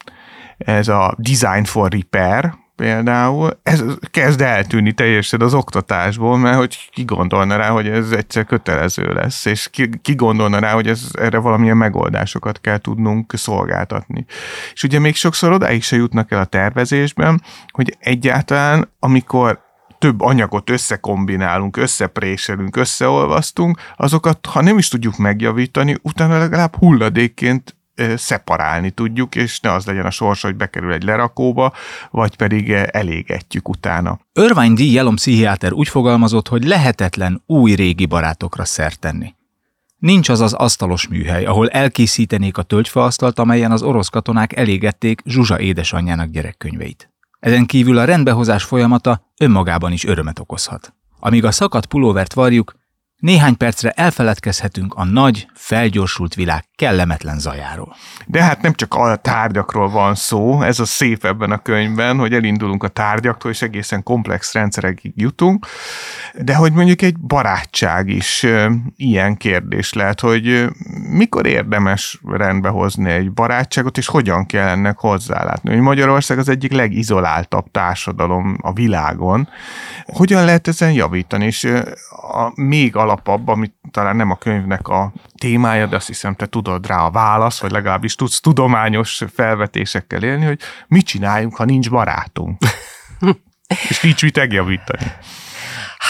[0.58, 7.04] ez a design for repair, például, ez kezd eltűnni teljesen az oktatásból, mert hogy ki
[7.04, 11.38] gondolna rá, hogy ez egyszer kötelező lesz, és ki, ki gondolna rá, hogy ez, erre
[11.38, 14.24] valamilyen megoldásokat kell tudnunk szolgáltatni.
[14.72, 19.62] És ugye még sokszor odáig se jutnak el a tervezésben, hogy egyáltalán, amikor
[19.98, 27.73] több anyagot összekombinálunk, összepréselünk, összeolvasztunk, azokat, ha nem is tudjuk megjavítani, utána legalább hulladékként
[28.16, 31.72] szeparálni tudjuk, és ne az legyen a sors, hogy bekerül egy lerakóba,
[32.10, 34.18] vagy pedig elégetjük utána.
[34.32, 34.78] Örvány D.
[34.78, 39.34] Jelom pszichiáter úgy fogalmazott, hogy lehetetlen új-régi barátokra szert tenni.
[39.98, 45.60] Nincs az az asztalos műhely, ahol elkészítenék a tölgyfaasztalt, amelyen az orosz katonák elégették Zsuzsa
[45.60, 47.12] édesanyjának gyerekkönyveit.
[47.40, 50.94] Ezen kívül a rendbehozás folyamata önmagában is örömet okozhat.
[51.20, 52.74] Amíg a szakadt pulóvert varjuk,
[53.24, 57.96] néhány percre elfeledkezhetünk a nagy, felgyorsult világ kellemetlen zajáról.
[58.26, 62.32] De hát nem csak a tárgyakról van szó, ez a szép ebben a könyvben, hogy
[62.32, 65.66] elindulunk a tárgyaktól, és egészen komplex rendszerekig jutunk,
[66.40, 68.46] de hogy mondjuk egy barátság is
[68.96, 70.66] ilyen kérdés lehet, hogy
[71.10, 75.70] mikor érdemes rendbe hozni egy barátságot, és hogyan kell ennek hozzálátni.
[75.70, 79.48] Hogy Magyarország az egyik legizoláltabb társadalom a világon.
[80.04, 81.44] Hogyan lehet ezen javítani?
[81.44, 81.64] És
[82.10, 86.86] a még alapabb, amit talán nem a könyvnek a témája, de azt hiszem te tudod
[86.86, 92.58] rá a válasz, vagy legalábbis tudsz tudományos felvetésekkel élni, hogy mit csináljunk, ha nincs barátunk.
[93.88, 95.12] és nincs mit megjavítani.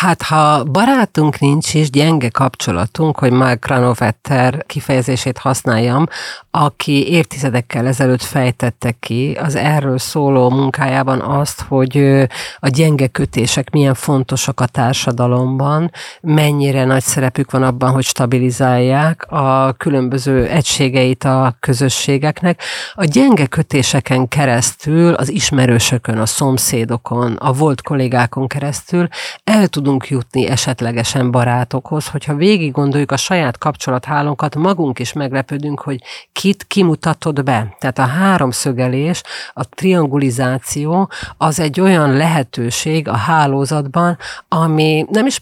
[0.01, 6.07] Hát, ha barátunk nincs és gyenge kapcsolatunk, hogy Mark Granovetter kifejezését használjam,
[6.51, 12.27] aki évtizedekkel ezelőtt fejtette ki az erről szóló munkájában azt, hogy
[12.59, 19.73] a gyenge kötések milyen fontosak a társadalomban, mennyire nagy szerepük van abban, hogy stabilizálják a
[19.73, 22.63] különböző egységeit a közösségeknek.
[22.95, 29.09] A gyenge kötéseken keresztül, az ismerősökön, a szomszédokon, a volt kollégákon keresztül
[29.45, 35.81] el tudunk tudunk jutni esetlegesen barátokhoz, hogyha végig gondoljuk a saját kapcsolathálónkat, magunk is meglepődünk,
[35.81, 37.77] hogy kit kimutatod be.
[37.79, 44.19] Tehát a háromszögelés, a triangulizáció az egy olyan lehetőség a hálózatban,
[44.49, 45.41] ami nem is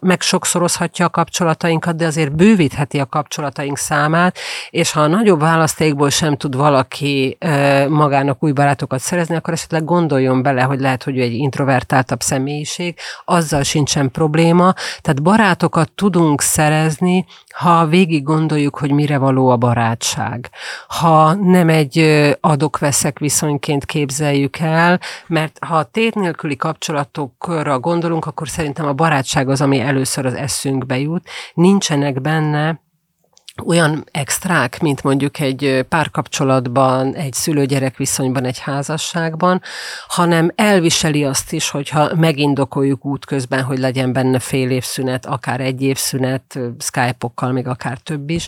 [0.00, 4.38] megsokszorozhatja a kapcsolatainkat, de azért bővítheti a kapcsolataink számát,
[4.70, 7.38] és ha a nagyobb választékból sem tud valaki
[7.88, 12.98] magának új barátokat szerezni, akkor esetleg gondoljon bele, hogy lehet, hogy ő egy introvertáltabb személyiség,
[13.24, 20.50] azzal sincsen probléma, tehát barátokat tudunk szerezni, ha végig gondoljuk, hogy mire való a barátság.
[20.88, 21.98] Ha nem egy
[22.40, 29.48] adok-veszek viszonyként képzeljük el, mert ha a tét nélküli kapcsolatokra gondolunk, akkor szerintem a barátság
[29.48, 31.28] az, ami először az eszünkbe jut.
[31.54, 32.84] Nincsenek benne
[33.64, 39.62] olyan extrák, mint mondjuk egy párkapcsolatban, egy szülő-gyerek viszonyban, egy házasságban,
[40.08, 46.58] hanem elviseli azt is, hogyha megindokoljuk útközben, hogy legyen benne fél évszünet, akár egy évszünet,
[46.78, 48.46] Skype-okkal, még akár több is.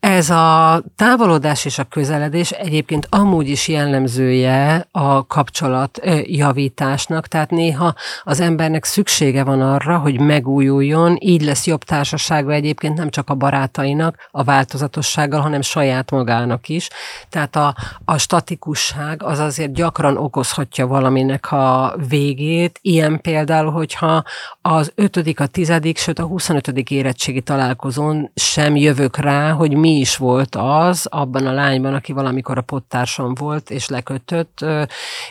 [0.00, 7.94] Ez a távolodás és a közeledés egyébként amúgy is jellemzője a kapcsolat javításnak, tehát néha
[8.22, 13.34] az embernek szüksége van arra, hogy megújuljon, így lesz jobb társasága egyébként nem csak a
[13.34, 16.88] barátainak, a változatossággal, hanem saját magának is.
[17.28, 17.74] Tehát a,
[18.04, 22.78] a statikusság az azért gyakran okozhatja valaminek a végét.
[22.82, 24.22] Ilyen például, hogyha
[24.62, 26.68] az ötödik, a tizedik, sőt a 25.
[26.90, 32.58] érettségi találkozón sem jövök rá, hogy mi is volt az abban a lányban, aki valamikor
[32.58, 34.64] a pottársam volt, és lekötött,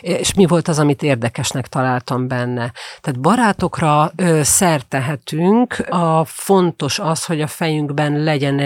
[0.00, 2.72] és mi volt az, amit érdekesnek találtam benne.
[3.00, 8.58] Tehát barátokra szert tehetünk, a fontos az, hogy a fejünkben legyen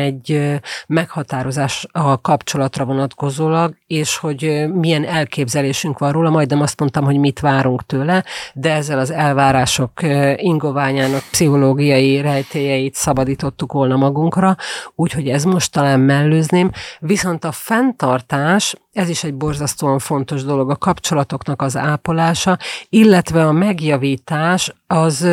[0.86, 7.40] meghatározás a kapcsolatra vonatkozólag, és hogy milyen elképzelésünk van róla, majdnem azt mondtam, hogy mit
[7.40, 9.90] várunk tőle, de ezzel az elvárások
[10.36, 14.56] ingoványának pszichológiai rejtélyeit szabadítottuk volna magunkra,
[14.94, 20.76] úgyhogy ez most talán mellőzném, viszont a fenntartás, ez is egy borzasztóan fontos dolog, a
[20.76, 25.28] kapcsolatoknak az ápolása, illetve a megjavítás az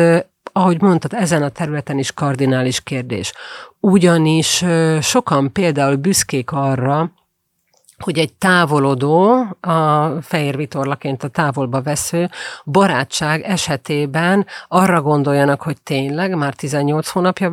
[0.56, 3.32] ahogy mondtad, ezen a területen is kardinális kérdés.
[3.80, 4.64] Ugyanis
[5.00, 7.10] sokan például büszkék arra,
[7.98, 12.30] hogy egy távolodó, a fehér vitorlaként a távolba vesző
[12.64, 17.50] barátság esetében arra gondoljanak, hogy tényleg, már 18 hónapja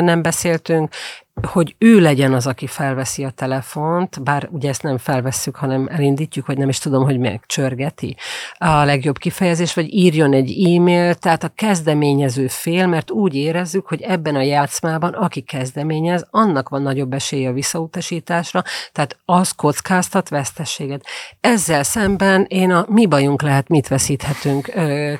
[0.00, 0.94] nem beszéltünk,
[1.42, 6.46] hogy ő legyen az, aki felveszi a telefont, bár ugye ezt nem felvesszük, hanem elindítjuk,
[6.46, 8.16] vagy nem is tudom, hogy megcsörgeti
[8.58, 14.02] a legjobb kifejezés, vagy írjon egy e-mail, tehát a kezdeményező fél, mert úgy érezzük, hogy
[14.02, 21.06] ebben a játszmában, aki kezdeményez, annak van nagyobb esélye a visszautasításra, tehát az kockáztat vesztességet.
[21.40, 24.72] Ezzel szemben én a mi bajunk lehet, mit veszíthetünk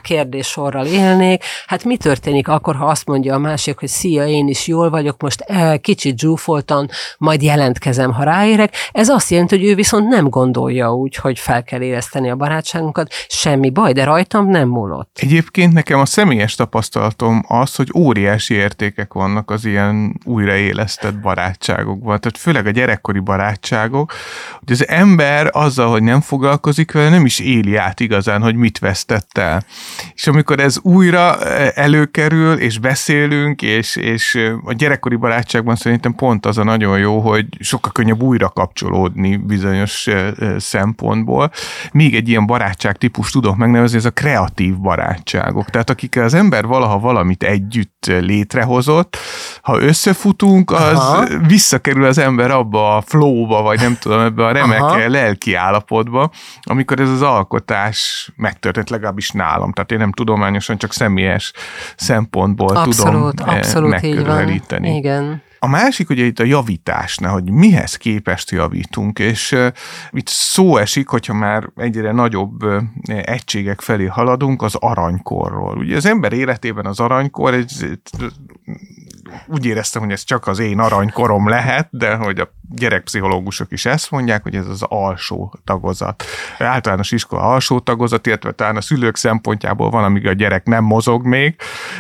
[0.03, 1.45] kérdéssorral élnék.
[1.67, 5.21] Hát mi történik akkor, ha azt mondja a másik, hogy szia, én is jól vagyok,
[5.21, 5.45] most
[5.81, 6.89] kicsit kicsit zsúfoltan,
[7.19, 8.75] majd jelentkezem, ha ráérek.
[8.93, 13.13] Ez azt jelenti, hogy ő viszont nem gondolja úgy, hogy fel kell érezteni a barátságunkat,
[13.29, 15.19] semmi baj, de rajtam nem múlott.
[15.21, 22.21] Egyébként nekem a személyes tapasztalatom az, hogy óriási értékek vannak az ilyen újraélesztett barátságokban.
[22.21, 24.13] Tehát főleg a gyerekkori barátságok,
[24.59, 28.79] hogy az ember azzal, hogy nem foglalkozik vele, nem is éli át igazán, hogy mit
[28.79, 29.65] vesztett el.
[30.15, 35.96] És amikor ez újra eh, előkerül, és beszélünk, és, és eh, a gyerekkori barátságban szerintem
[35.97, 40.09] szerintem pont az a nagyon jó, hogy sokkal könnyebb újra kapcsolódni bizonyos
[40.57, 41.51] szempontból.
[41.93, 45.71] Még egy ilyen barátság típus tudok megnevezni, ez a kreatív barátságok.
[45.71, 49.17] Tehát akikkel az ember valaha valamit együtt létrehozott,
[49.63, 51.27] ha összefutunk, az Aha.
[51.47, 55.09] visszakerül az ember abba a flowba, vagy nem tudom, ebbe a remek Aha.
[55.09, 56.31] lelki állapotba,
[56.63, 59.73] amikor ez az alkotás megtörtént, legalábbis nálam.
[59.73, 61.53] Tehát én nem tudományosan, csak személyes
[61.97, 64.97] szempontból abszolút, tudom abszolút megközelíteni.
[64.97, 65.45] Igen.
[65.59, 69.57] A másik ugye itt a javításnál, hogy mihez képest javítunk, és
[70.11, 72.65] itt szó esik, hogyha már egyre nagyobb
[73.07, 75.77] egységek felé haladunk, az aranykorról.
[75.77, 77.99] Ugye az ember életében az aranykor egy
[79.47, 84.11] úgy éreztem, hogy ez csak az én aranykorom lehet, de hogy a gyerekpszichológusok is ezt
[84.11, 86.25] mondják, hogy ez az alsó tagozat.
[86.59, 91.25] Általános iskola alsó tagozat, illetve talán a szülők szempontjából van, amíg a gyerek nem mozog
[91.25, 91.55] még,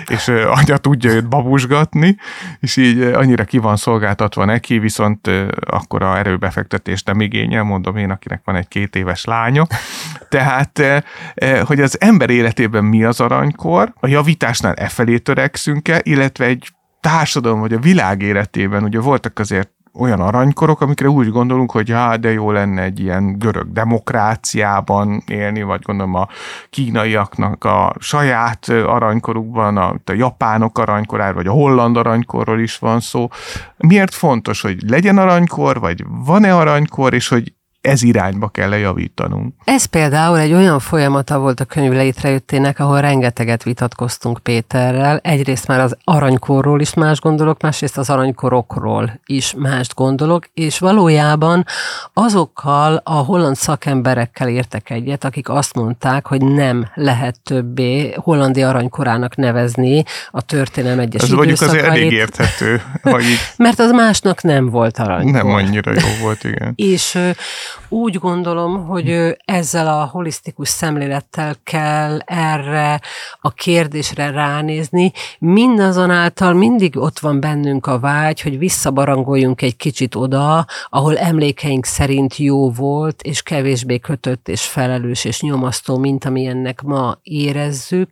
[0.06, 2.16] és anya tudja őt babusgatni,
[2.60, 5.30] és így annyira ki van szolgáltatva neki, viszont
[5.66, 9.66] akkor a erőbefektetést nem igényel, mondom én, akinek van egy két éves lánya.
[10.28, 11.04] Tehát,
[11.64, 16.68] hogy az ember életében mi az aranykor, a javításnál e felé törekszünk-e, illetve egy
[17.00, 22.20] társadalom vagy a világ életében ugye voltak azért olyan aranykorok, amikre úgy gondolunk, hogy hát
[22.20, 26.28] de jó lenne egy ilyen görög demokráciában élni, vagy gondolom a
[26.70, 33.28] kínaiaknak a saját aranykorukban, a, a japánok aranykoráról, vagy a holland aranykorról is van szó.
[33.76, 37.52] Miért fontos, hogy legyen aranykor, vagy van-e aranykor, és hogy
[37.86, 39.54] ez irányba kell lejavítanunk.
[39.64, 45.18] Ez például egy olyan folyamata volt a könyv létrejöttének, ahol rengeteget vitatkoztunk Péterrel.
[45.22, 51.64] Egyrészt már az aranykorról is más gondolok, másrészt az aranykorokról is mást gondolok, és valójában
[52.12, 59.36] azokkal a holland szakemberekkel értek egyet, akik azt mondták, hogy nem lehet többé hollandi aranykorának
[59.36, 62.82] nevezni a történelem egyes Ez mondjuk azért elég érthető.
[63.56, 65.32] Mert az másnak nem volt aranykor.
[65.32, 66.72] Nem annyira jó volt, igen.
[66.76, 67.18] és
[67.88, 73.00] Úgy gondolom, hogy ezzel a holisztikus szemlélettel kell erre
[73.40, 75.12] a kérdésre ránézni.
[75.38, 82.36] Mindazonáltal mindig ott van bennünk a vágy, hogy visszabarangoljunk egy kicsit oda, ahol emlékeink szerint
[82.36, 88.10] jó volt, és kevésbé kötött és felelős és nyomasztó, mint amilyennek ma érezzük.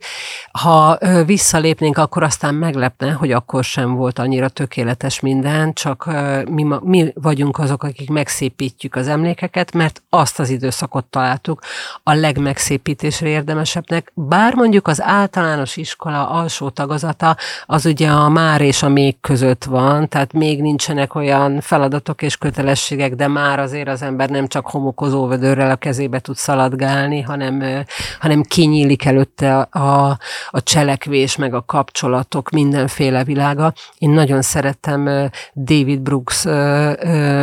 [0.53, 6.11] Ha visszalépnénk, akkor aztán meglepne, hogy akkor sem volt annyira tökéletes minden, csak
[6.49, 11.61] mi, mi vagyunk azok, akik megszépítjük az emlékeket, mert azt az időszakot találtuk
[12.03, 17.37] a legmegszépítésre érdemesebbnek, bár mondjuk az általános iskola alsó tagozata
[17.67, 22.37] az ugye a már és a még között van, tehát még nincsenek olyan feladatok és
[22.37, 27.85] kötelességek, de már azért az ember nem csak homokozó a kezébe tud szaladgálni, hanem,
[28.21, 30.19] hanem kinyílik előtte a,
[30.51, 33.73] a cselekvés, meg a kapcsolatok, mindenféle világa.
[33.99, 36.45] Én nagyon szerettem David Brooks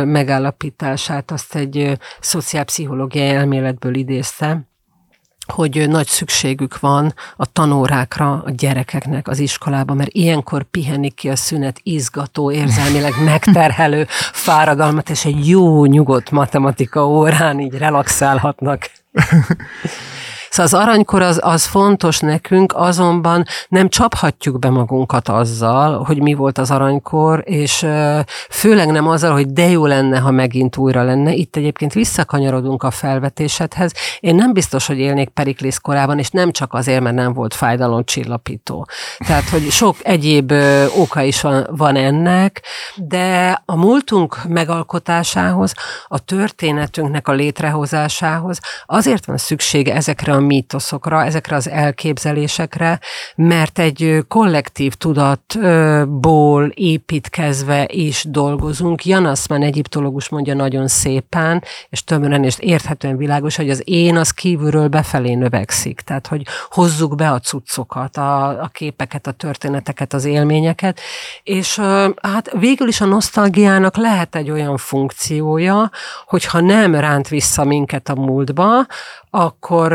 [0.04, 4.66] megállapítását, azt egy szociálpszichológiai elméletből idézte,
[5.46, 11.36] hogy nagy szükségük van a tanórákra a gyerekeknek az iskolában, mert ilyenkor pihenik ki a
[11.36, 18.90] szünet izgató, érzelmileg megterhelő fáradalmat, és egy jó, nyugodt matematika órán így relaxálhatnak.
[20.52, 26.34] Szóval az aranykor az, az fontos nekünk, azonban nem csaphatjuk be magunkat azzal, hogy mi
[26.34, 27.86] volt az aranykor, és
[28.50, 31.32] főleg nem azzal, hogy de jó lenne, ha megint újra lenne.
[31.32, 33.92] Itt egyébként visszakanyarodunk a felvetésedhez.
[34.20, 38.86] Én nem biztos, hogy élnék Periklész korában, és nem csak azért, mert nem volt fájdalomcsillapító.
[39.18, 40.52] Tehát, hogy sok egyéb
[40.96, 42.62] oka is van, van ennek,
[42.96, 45.74] de a múltunk megalkotásához,
[46.06, 53.00] a történetünknek a létrehozásához azért van szüksége ezekre a mítoszokra, ezekre az elképzelésekre,
[53.34, 59.04] mert egy kollektív tudatból építkezve is dolgozunk.
[59.04, 64.30] Jan Assman egyiptológus mondja nagyon szépen, és tömören és érthetően világos, hogy az én az
[64.30, 66.00] kívülről befelé növekszik.
[66.00, 71.00] Tehát, hogy hozzuk be a cuccokat, a, a képeket, a történeteket, az élményeket,
[71.42, 71.80] és
[72.22, 75.90] hát végül is a nosztalgiának lehet egy olyan funkciója,
[76.26, 78.86] hogyha nem ránt vissza minket a múltba,
[79.30, 79.92] akkor,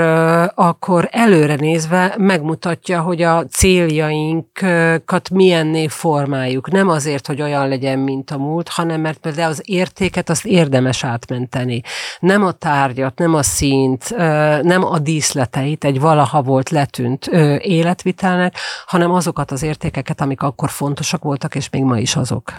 [0.56, 6.72] akkor előre nézve megmutatja, hogy a céljainkat milyenné formáljuk.
[6.72, 11.04] Nem azért, hogy olyan legyen, mint a múlt, hanem mert például az értéket azt érdemes
[11.04, 11.82] átmenteni.
[12.20, 14.16] Nem a tárgyat, nem a színt,
[14.62, 17.28] nem a díszleteit, egy valaha volt letűnt
[17.62, 22.52] életvitelnek, hanem azokat az értékeket, amik akkor fontosak voltak, és még ma is azok.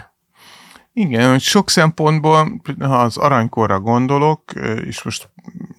[0.93, 4.41] Igen, hogy sok szempontból, ha az aranykorra gondolok,
[4.85, 5.29] és most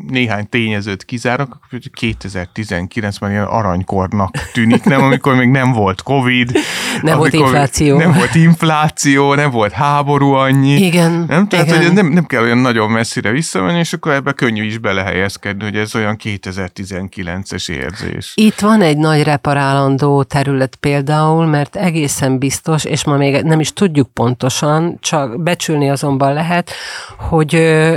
[0.09, 1.59] néhány tényezőt kizárok,
[2.01, 6.53] 2019-ben ilyen aranykornak tűnik, nem, amikor még nem volt Covid.
[7.03, 7.99] Nem volt infláció.
[7.99, 10.73] Nem volt infláció, nem volt háború annyi.
[10.73, 11.25] Igen.
[11.29, 11.49] Nem?
[11.49, 11.83] Tehát, igen.
[11.83, 15.77] hogy nem, nem kell olyan nagyon messzire visszamenni, és akkor ebbe könnyű is belehelyezkedni, hogy
[15.77, 18.33] ez olyan 2019-es érzés.
[18.35, 23.73] Itt van egy nagy reparálandó terület például, mert egészen biztos, és ma még nem is
[23.73, 26.71] tudjuk pontosan, csak becsülni azonban lehet,
[27.19, 27.53] hogy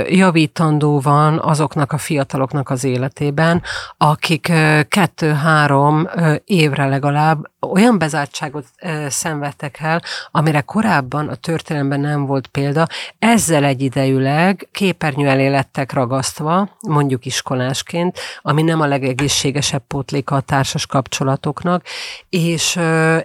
[0.08, 3.62] javítandó van azoknak a fiataloknak az életében,
[3.96, 4.52] akik
[4.88, 6.08] kettő-három
[6.44, 8.64] évre legalább olyan bezártságot
[9.08, 12.86] szenvedtek el, amire korábban a történelemben nem volt példa,
[13.18, 20.86] ezzel egyidejűleg képernyő elé lettek ragasztva, mondjuk iskolásként, ami nem a legegészségesebb pótléka a társas
[20.86, 21.82] kapcsolatoknak,
[22.28, 22.76] és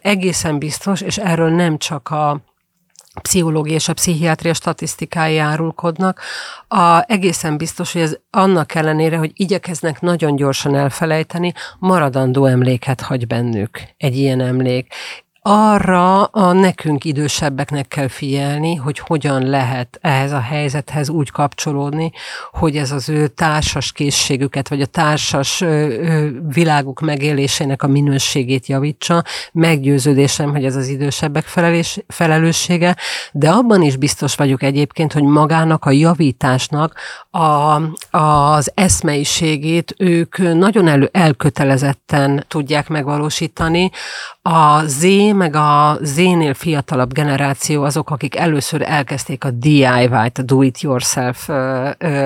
[0.02, 2.42] egészen biztos, és erről nem csak a
[3.22, 6.22] pszichológia és a pszichiátria statisztikái árulkodnak.
[6.68, 13.28] A, egészen biztos, hogy ez annak ellenére, hogy igyekeznek nagyon gyorsan elfelejteni, maradandó emléket hagy
[13.28, 14.94] bennük egy ilyen emlék
[15.50, 22.12] arra a nekünk idősebbeknek kell figyelni, hogy hogyan lehet ehhez a helyzethez úgy kapcsolódni,
[22.52, 25.64] hogy ez az ő társas készségüket, vagy a társas
[26.54, 29.24] világuk megélésének a minőségét javítsa.
[29.52, 32.96] Meggyőződésem, hogy ez az idősebbek felelés, felelőssége,
[33.32, 36.96] de abban is biztos vagyok egyébként, hogy magának a javításnak
[37.32, 37.82] a,
[38.18, 43.92] az eszmeiségét ők nagyon elő, elkötelezetten tudják megvalósítani.
[44.52, 51.48] A Z meg a Z-nél fiatalabb generáció azok, akik először elkezdték a DIY-t, a do-it-yourself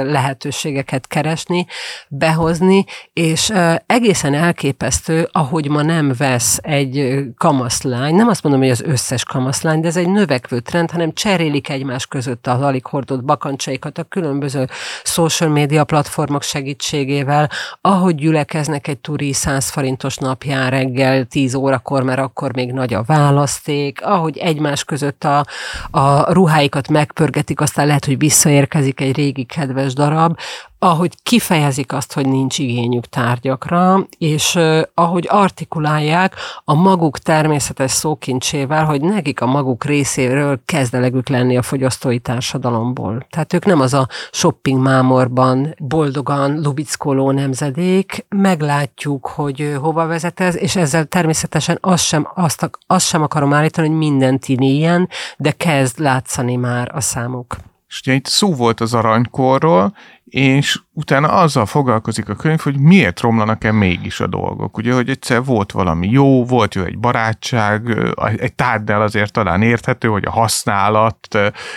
[0.04, 1.66] lehetőségeket keresni,
[2.08, 3.54] behozni, és
[3.86, 9.80] egészen elképesztő, ahogy ma nem vesz egy kamaszlány, nem azt mondom, hogy az összes kamaszlány,
[9.80, 14.68] de ez egy növekvő trend, hanem cserélik egymás között az alig hordott bakancsaikat a különböző
[15.04, 17.50] social media platformok segítségével,
[17.82, 23.04] ahogy gyülekeznek egy turi 100 forintos napján reggel 10 órakor, mert akkor még nagy a
[23.04, 25.46] választék, ahogy egymás között a,
[25.92, 30.38] a ruháikat megpörgetik, aztán lehet, hogy visszaérkezik egy régi kedves darab,
[30.84, 34.60] ahogy kifejezik azt, hogy nincs igényük tárgyakra, és
[34.94, 42.20] ahogy artikulálják a maguk természetes szókincsével, hogy nekik a maguk részéről kezdelegük lenni a fogyasztói
[42.20, 43.26] társadalomból.
[43.30, 50.58] Tehát ők nem az a shopping mámorban boldogan lubickoló nemzedék, meglátjuk, hogy hova vezet ez,
[50.58, 55.52] és ezzel természetesen azt sem, azt, azt sem akarom állítani, hogy minden tini ilyen, de
[55.52, 57.56] kezd látszani már a számuk.
[57.94, 63.20] És ugye itt szó volt az aranykorról, és utána azzal foglalkozik a könyv, hogy miért
[63.20, 64.78] romlanak-e mégis a dolgok.
[64.78, 67.98] Ugye, hogy egyszer volt valami jó, volt jó egy barátság,
[68.38, 71.28] egy tárgynál azért talán érthető, hogy a használat,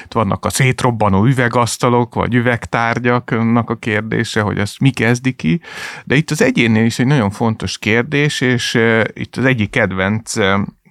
[0.05, 5.61] itt vannak a szétrobbanó üvegasztalok, vagy üvegtárgyaknak a kérdése, hogy ezt mi kezdi ki,
[6.05, 8.79] de itt az egyénnél is egy nagyon fontos kérdés, és
[9.13, 10.33] itt az egyik kedvenc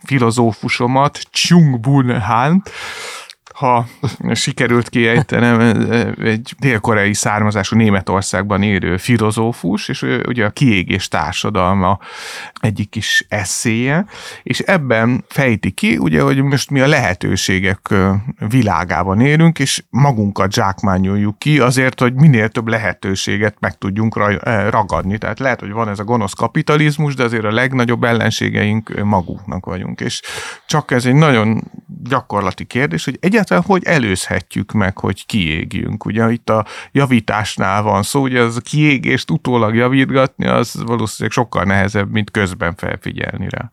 [0.04, 2.64] filozófusomat, Chung Bun Han,
[3.56, 3.88] ha
[4.32, 5.60] sikerült kiejtenem,
[6.20, 12.00] egy dél-koreai származású Németországban élő filozófus, és ugye a kiégés társadalma
[12.54, 14.06] egyik kis eszéje,
[14.44, 17.94] és ebben fejti ki, ugye, hogy most mi a lehetőségek
[18.50, 24.18] világában élünk, és magunkat zsákmányoljuk ki azért, hogy minél több lehetőséget meg tudjunk
[24.70, 25.18] ragadni.
[25.18, 30.02] Tehát lehet, hogy van ez a gonosz kapitalizmus, de azért a legnagyobb ellenségeink maguknak vagyunk.
[30.02, 30.22] És
[30.68, 31.64] csak ez egy nagyon
[32.04, 36.06] gyakorlati kérdés, hogy egyáltalán egyáltalán hogy előzhetjük meg, hogy kiégjünk.
[36.06, 42.12] Ugye itt a javításnál van szó, hogy az kiégést utólag javítgatni, az valószínűleg sokkal nehezebb,
[42.12, 43.70] mint közben felfigyelni rá.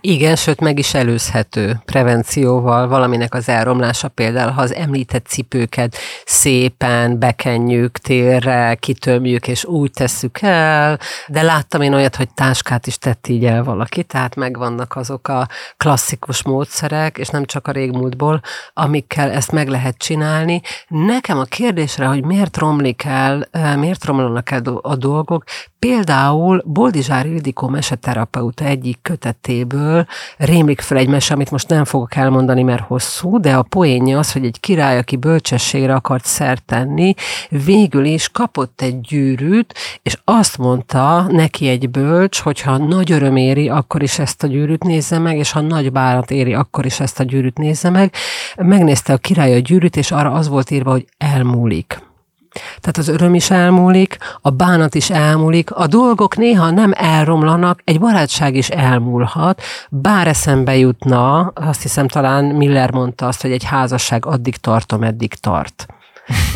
[0.00, 7.18] Igen, sőt meg is előzhető prevencióval, valaminek az elromlása például, ha az említett cipőket szépen
[7.18, 10.98] bekenjük térre, kitömjük, és úgy tesszük el,
[11.28, 15.48] de láttam én olyat, hogy táskát is tett így el valaki, tehát megvannak azok a
[15.76, 18.40] klasszikus módszerek, és nem csak a régmúltból,
[18.72, 20.60] amik amikkel ezt meg lehet csinálni.
[20.88, 25.44] Nekem a kérdésre, hogy miért romlik el, miért romlanak el a dolgok,
[25.84, 30.06] például Boldizsár Ildikó meseterapeuta egyik kötetéből
[30.36, 34.32] rémlik fel egy mese, amit most nem fogok elmondani, mert hosszú, de a poénja az,
[34.32, 37.14] hogy egy király, aki bölcsességre akart szert tenni,
[37.48, 43.68] végül is kapott egy gyűrűt, és azt mondta neki egy bölcs, hogyha nagy öröm éri,
[43.68, 47.20] akkor is ezt a gyűrűt nézze meg, és ha nagy bánat éri, akkor is ezt
[47.20, 48.12] a gyűrűt nézze meg.
[48.56, 52.13] Megnéz megnézte a király a gyűrűt, és arra az volt írva, hogy elmúlik.
[52.54, 58.00] Tehát az öröm is elmúlik, a bánat is elmúlik, a dolgok néha nem elromlanak, egy
[58.00, 64.26] barátság is elmúlhat, bár eszembe jutna, azt hiszem talán Miller mondta azt, hogy egy házasság
[64.26, 65.86] addig tart, ameddig tart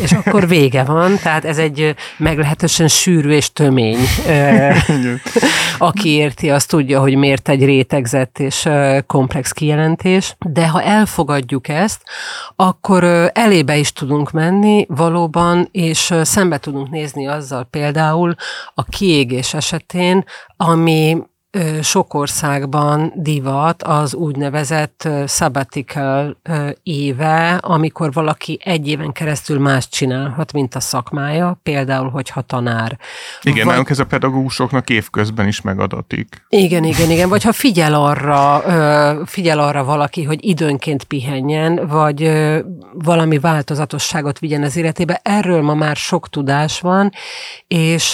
[0.01, 3.97] és akkor vége van, tehát ez egy meglehetősen sűrű és tömény.
[5.77, 8.69] Aki érti, az tudja, hogy miért egy rétegzett és
[9.07, 12.01] komplex kijelentés, de ha elfogadjuk ezt,
[12.55, 18.35] akkor elébe is tudunk menni valóban, és szembe tudunk nézni azzal például
[18.73, 20.25] a kiégés esetén,
[20.57, 21.17] ami
[21.81, 26.37] sok országban divat az úgynevezett sabbatical
[26.83, 32.97] éve, amikor valaki egy éven keresztül más csinálhat, mint a szakmája, például, hogyha tanár.
[33.41, 33.65] Igen, vagy...
[33.65, 36.45] nálunk ez a pedagógusoknak évközben is megadatik.
[36.49, 37.29] Igen, igen, igen.
[37.29, 38.63] Vagy ha figyel arra,
[39.25, 42.31] figyel arra valaki, hogy időnként pihenjen, vagy
[42.93, 47.11] valami változatosságot vigyen az életébe, erről ma már sok tudás van,
[47.67, 48.13] és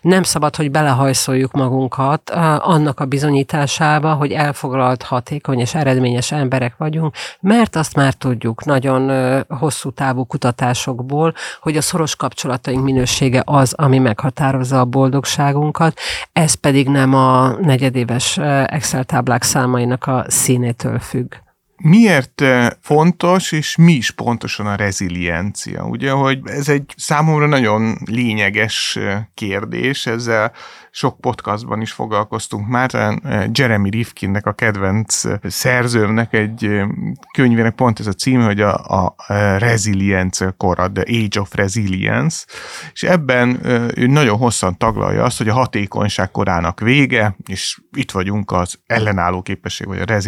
[0.00, 7.14] nem szabad, hogy belehajszoljuk magunkat annak a bizonyításába, hogy elfoglalt, hatékony és eredményes emberek vagyunk,
[7.40, 13.98] mert azt már tudjuk nagyon hosszú távú kutatásokból, hogy a szoros kapcsolataink minősége az, ami
[13.98, 15.98] meghatározza a boldogságunkat,
[16.32, 21.34] ez pedig nem a negyedéves Excel táblák számainak a színétől függ.
[21.82, 22.42] Miért
[22.80, 25.84] fontos, és mi is pontosan a reziliencia?
[25.84, 28.98] Ugye, hogy ez egy számomra nagyon lényeges
[29.34, 30.52] kérdés, ezzel
[30.90, 36.88] sok podcastban is foglalkoztunk már, eh, Jeremy Rifkinnek a kedvenc eh, szerzőmnek egy eh,
[37.34, 39.14] könyvének pont ez a cím, hogy a, a
[39.58, 42.46] Resilience kora, The Age of Resilience,
[42.92, 48.50] és ebben ő nagyon hosszan taglalja azt, hogy a hatékonyság korának vége, és itt vagyunk
[48.50, 50.20] az ellenálló képesség, vagy a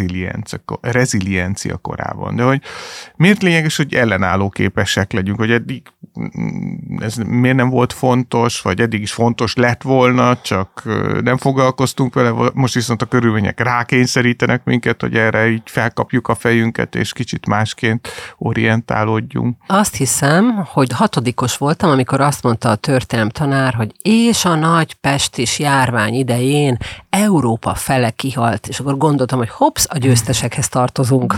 [0.81, 2.35] reziliencia korában.
[2.35, 2.61] De hogy
[3.15, 5.83] miért lényeges, hogy ellenálló képesek legyünk, hogy eddig
[6.99, 10.83] ez miért nem volt fontos, vagy eddig is fontos lett volna, csak
[11.23, 16.95] nem foglalkoztunk vele, most viszont a körülmények rákényszerítenek minket, hogy erre így felkapjuk a fejünket,
[16.95, 18.07] és kicsit másként
[18.37, 19.57] orientálódjunk.
[19.67, 24.93] Azt hiszem, hogy hatodikos voltam, amikor azt mondta a történelem tanár, hogy és a nagy
[24.93, 26.77] pestis járvány idején
[27.09, 31.35] Európa fele kihalt, és akkor gondoltam, hogy hops, a győztesekhez tartozunk.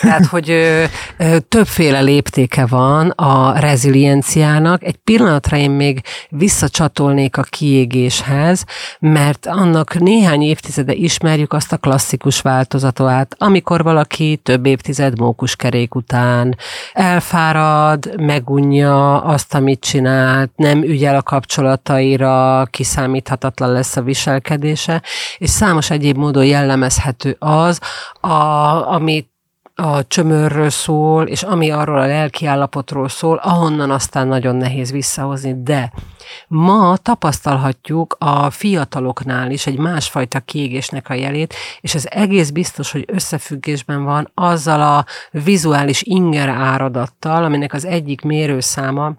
[0.00, 0.84] Tehát, hogy ö,
[1.16, 3.58] ö, többféle léptéke van a
[4.04, 4.84] rezilienciának.
[4.84, 8.64] Egy pillanatra én még visszacsatolnék a kiégéshez,
[8.98, 16.56] mert annak néhány évtizede ismerjük azt a klasszikus változatát, amikor valaki több évtized mókuskerék után
[16.92, 25.02] elfárad, megunja azt, amit csinált, nem ügyel a kapcsolataira, kiszámíthatatlan lesz a viselkedése,
[25.38, 27.80] és számos egyéb módon jellemezhető az,
[28.20, 28.28] a,
[28.92, 29.33] amit
[29.74, 35.92] a csömörről szól, és ami arról a lelkiállapotról szól, ahonnan aztán nagyon nehéz visszahozni, de
[36.48, 43.04] ma tapasztalhatjuk a fiataloknál is egy másfajta kiégésnek a jelét, és ez egész biztos, hogy
[43.06, 49.12] összefüggésben van azzal a vizuális inger áradattal, aminek az egyik mérőszáma,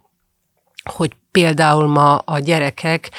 [0.84, 3.11] hogy például ma a gyerekek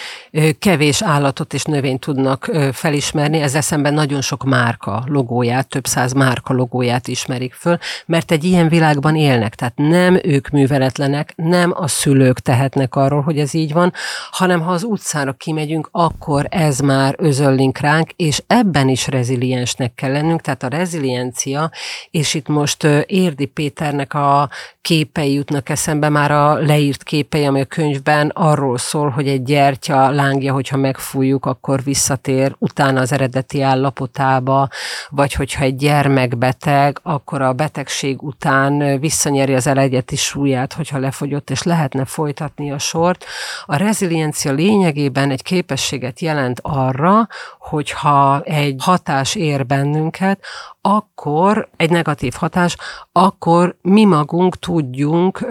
[0.59, 6.53] kevés állatot és növényt tudnak felismerni, ezzel szemben nagyon sok márka logóját, több száz márka
[6.53, 12.39] logóját ismerik föl, mert egy ilyen világban élnek, tehát nem ők műveletlenek, nem a szülők
[12.41, 13.93] tehetnek arról, hogy ez így van,
[14.31, 20.13] hanem ha az utcára kimegyünk, akkor ez már özöllink ránk, és ebben is reziliensnek kell
[20.13, 21.71] lennünk, tehát a reziliencia,
[22.11, 24.49] és itt most Érdi Péternek a
[24.81, 29.43] képei jutnak eszembe, már a leírt képei, ami a könyv könyvben arról szól, hogy egy
[29.43, 34.69] gyertya lángja, hogyha megfújjuk, akkor visszatér utána az eredeti állapotába,
[35.09, 41.51] vagy hogyha egy gyermek beteg, akkor a betegség után visszanyeri az elegyeti súlyát, hogyha lefogyott,
[41.51, 43.25] és lehetne folytatni a sort.
[43.65, 47.29] A reziliencia lényegében egy képességet jelent arra,
[47.59, 50.41] hogyha egy hatás ér bennünket,
[50.89, 52.77] akkor egy negatív hatás,
[53.13, 55.47] akkor mi magunk tudjunk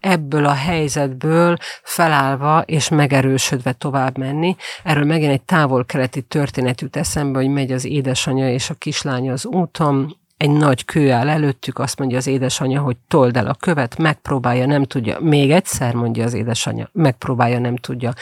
[0.00, 4.56] ebből a helyzetből felállva és megerősödve tovább menni.
[4.82, 9.46] Erről megint egy távol-keleti történet jut eszembe, hogy megy az édesanyja és a kislánya az
[9.46, 13.98] úton, egy nagy kő áll előttük, azt mondja az édesanyja, hogy told el a követ,
[13.98, 15.20] megpróbálja, nem tudja.
[15.20, 18.12] Még egyszer mondja az édesanyja, megpróbálja, nem tudja.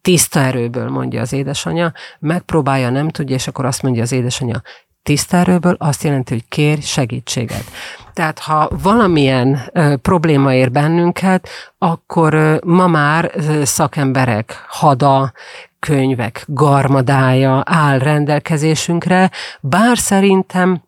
[0.00, 4.62] Tiszta erőből mondja az édesanyja, megpróbálja, nem tudja, és akkor azt mondja az édesanyja,
[5.02, 7.64] tiszta erőből azt jelenti, hogy kér segítséget.
[8.12, 11.48] Tehát ha valamilyen ö, probléma ér bennünket,
[11.78, 15.32] akkor ö, ma már ö, szakemberek, hada,
[15.78, 19.30] könyvek garmadája áll rendelkezésünkre,
[19.60, 20.82] bár szerintem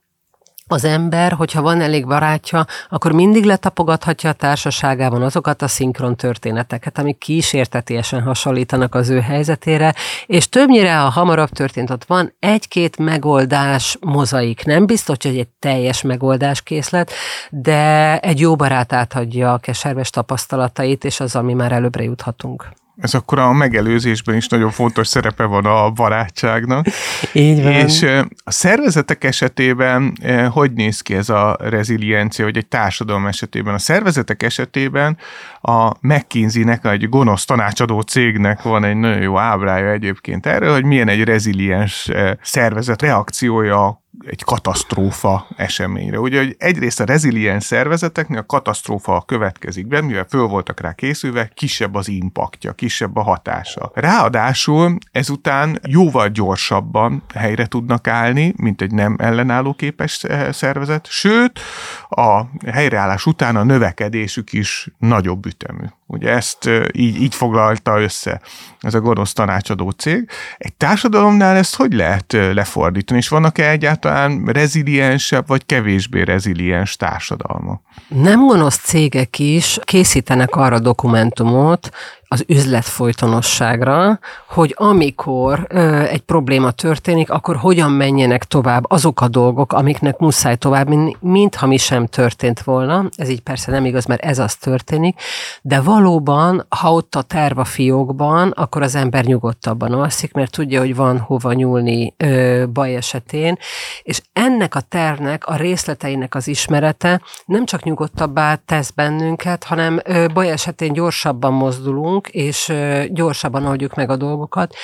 [0.67, 6.99] az ember, hogyha van elég barátja, akkor mindig letapogathatja a társaságában azokat a szinkron történeteket,
[6.99, 9.95] amik kísértetésen hasonlítanak az ő helyzetére,
[10.27, 14.65] és többnyire, ha hamarabb történt, ott van egy-két megoldás mozaik.
[14.65, 17.13] Nem biztos, hogy egy teljes megoldás készlet,
[17.51, 22.69] de egy jó barát átadja a keserves tapasztalatait, és az, ami már előbbre juthatunk.
[22.97, 26.87] Ez akkor a megelőzésben is nagyon fontos szerepe van a barátságnak.
[27.33, 27.73] Így van.
[27.73, 28.03] És
[28.45, 30.13] a szervezetek esetében
[30.51, 33.75] hogy néz ki ez a reziliencia, vagy egy társadalom esetében?
[33.75, 35.19] A szervezetek esetében
[35.61, 41.09] a McKinsey-nek, egy gonosz tanácsadó cégnek van egy nagyon jó ábrája egyébként erről, hogy milyen
[41.09, 42.11] egy reziliens
[42.43, 46.19] szervezet reakciója egy katasztrófa eseményre.
[46.19, 51.51] Ugye hogy egyrészt a reziliens szervezeteknél a katasztrófa következik be, mivel föl voltak rá készülve,
[51.55, 53.91] kisebb az impaktja, kisebb a hatása.
[53.95, 61.61] Ráadásul ezután jóval gyorsabban helyre tudnak állni, mint egy nem ellenálló képes szervezet, sőt,
[62.09, 65.85] a helyreállás után a növekedésük is nagyobb ütemű.
[66.15, 68.41] Ugye ezt így, így foglalta össze
[68.85, 70.29] ez a gonosz tanácsadó cég.
[70.59, 77.83] Egy társadalomnál ezt hogy lehet lefordítani, és vannak-e egyáltalán reziliensebb vagy kevésbé reziliens társadalmak?
[78.09, 81.91] Nem gonosz cégek is készítenek arra dokumentumot,
[82.29, 84.19] az üzlet folytonosságra,
[84.49, 90.57] hogy amikor ö, egy probléma történik, akkor hogyan menjenek tovább azok a dolgok, amiknek muszáj
[90.57, 93.09] tovább, mint, mintha mi sem történt volna.
[93.17, 95.21] Ez így persze nem igaz, mert ez az történik,
[95.63, 100.81] de valóban, ha ott a terv a fiókban, akkor az ember nyugodtabban alszik, mert tudja,
[100.81, 103.59] hogy van hova nyúlni ö, baj esetén,
[104.03, 110.27] és ennek a tervnek, a részleteinek az ismerete nem csak nyugodtabbá tesz bennünket, hanem ö,
[110.35, 112.73] baj esetén gyorsabban mozdulunk, és
[113.09, 114.75] gyorsabban oldjuk meg a dolgokat.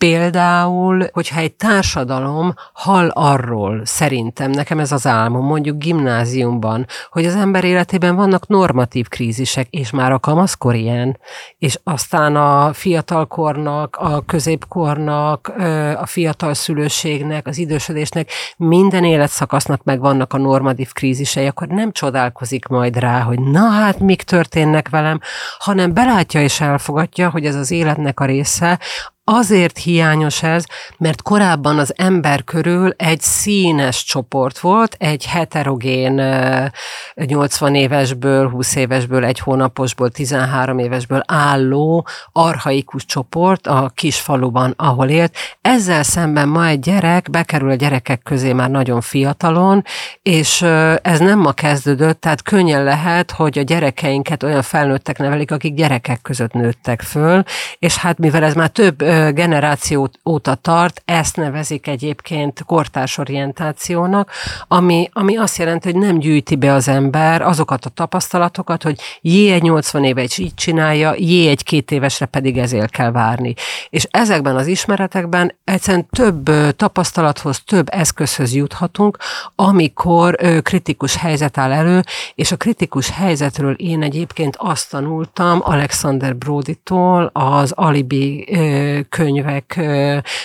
[0.00, 7.34] Például, hogyha egy társadalom hall arról, szerintem, nekem ez az álmom, mondjuk gimnáziumban, hogy az
[7.34, 11.18] ember életében vannak normatív krízisek, és már a kamaszkor ilyen,
[11.58, 15.52] és aztán a fiatalkornak, a középkornak,
[15.96, 22.66] a fiatal szülőségnek, az idősödésnek, minden életszakasznak meg vannak a normatív krízisei, akkor nem csodálkozik
[22.66, 25.20] majd rá, hogy na hát mik történnek velem,
[25.58, 28.78] hanem belátja és elfogadja, hogy ez az életnek a része,
[29.32, 30.64] Azért hiányos ez,
[30.96, 36.22] mert korábban az ember körül egy színes csoport volt, egy heterogén
[37.14, 45.34] 80 évesből, 20 évesből, egy hónaposból, 13 évesből álló arhaikus csoport a kisfaluban, ahol élt.
[45.60, 49.84] Ezzel szemben ma egy gyerek bekerül a gyerekek közé már nagyon fiatalon,
[50.22, 50.62] és
[51.02, 56.22] ez nem ma kezdődött, tehát könnyen lehet, hogy a gyerekeinket olyan felnőttek nevelik, akik gyerekek
[56.22, 57.42] között nőttek föl,
[57.78, 59.02] és hát mivel ez már több
[59.34, 64.30] generáció óta tart, ezt nevezik egyébként kortársorientációnak,
[64.68, 69.52] ami, ami azt jelenti, hogy nem gyűjti be az ember azokat a tapasztalatokat, hogy jé,
[69.52, 73.54] egy 80 éve egy így csinálja, jé, egy két évesre pedig ezért kell várni.
[73.88, 79.18] És ezekben az ismeretekben egyszerűen több tapasztalathoz, több eszközhöz juthatunk,
[79.54, 82.02] amikor kritikus helyzet áll elő,
[82.34, 88.48] és a kritikus helyzetről én egyébként azt tanultam Alexander Brody-tól, az Alibi
[89.08, 89.80] könyvek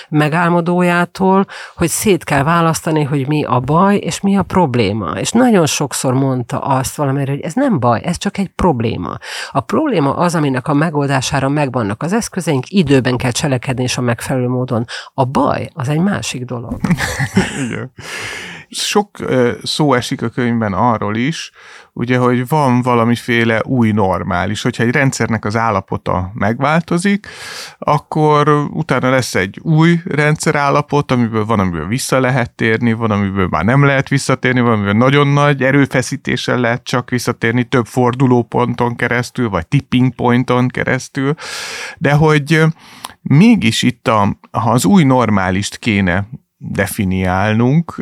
[0.08, 5.10] megálmodójától, hogy szét kell választani, hogy mi a baj, és mi a probléma.
[5.10, 9.18] És nagyon sokszor mondta azt valamire, hogy ez nem baj, ez csak egy probléma.
[9.50, 14.48] A probléma az, aminek a megoldására megvannak az eszközeink, időben kell cselekedni, és a megfelelő
[14.48, 14.84] módon.
[15.14, 16.80] A baj, az egy másik dolog.
[17.66, 17.92] Igen.
[18.68, 19.18] Sok
[19.62, 21.50] szó esik a könyvben arról is,
[21.92, 24.62] ugye, hogy van valamiféle új normális.
[24.62, 27.26] Hogyha egy rendszernek az állapota megváltozik,
[27.78, 33.64] akkor utána lesz egy új rendszerállapot, amiből van, amiből vissza lehet térni, van, amiből már
[33.64, 39.66] nem lehet visszatérni, van, amiből nagyon nagy erőfeszítéssel lehet csak visszatérni, több fordulóponton keresztül, vagy
[39.66, 41.34] tipping pointon keresztül,
[41.98, 42.64] de hogy
[43.22, 48.00] mégis itt a, ha az új normálist kéne definiálnunk,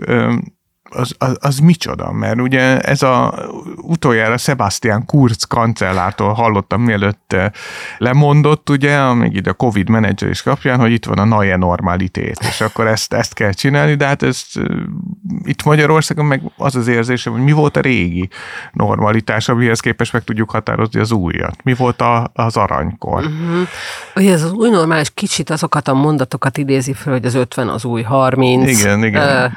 [0.95, 2.13] az, az, az micsoda?
[2.13, 3.35] Mert ugye ez a
[3.77, 7.51] utoljára Sebastian Kurz kancellártól hallottam, mielőtt eh,
[7.99, 12.39] lemondott, ugye, amíg ide a Covid menedzser is kapján, hogy itt van a neue normalitét,
[12.41, 14.65] és akkor ezt, ezt kell csinálni, de hát ez eh,
[15.45, 18.29] itt Magyarországon meg az az érzésem, hogy mi volt a régi
[18.73, 21.63] normalitás, amihez képest meg tudjuk határozni az újat.
[21.63, 23.25] Mi volt a, az aranykor?
[23.25, 23.69] Uh-huh.
[24.15, 27.85] Ugye ez az új normális kicsit azokat a mondatokat idézi fel, hogy az 50 az
[27.85, 28.81] új 30.
[28.81, 29.53] Igen, igen.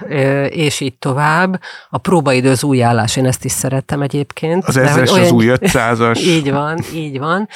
[0.49, 1.61] És így tovább tovább.
[1.89, 4.63] A próbaidő az új állás, én ezt is szerettem egyébként.
[4.65, 5.23] Az ezres olyan...
[5.23, 6.19] az új 500-as.
[6.19, 7.47] így van, így van.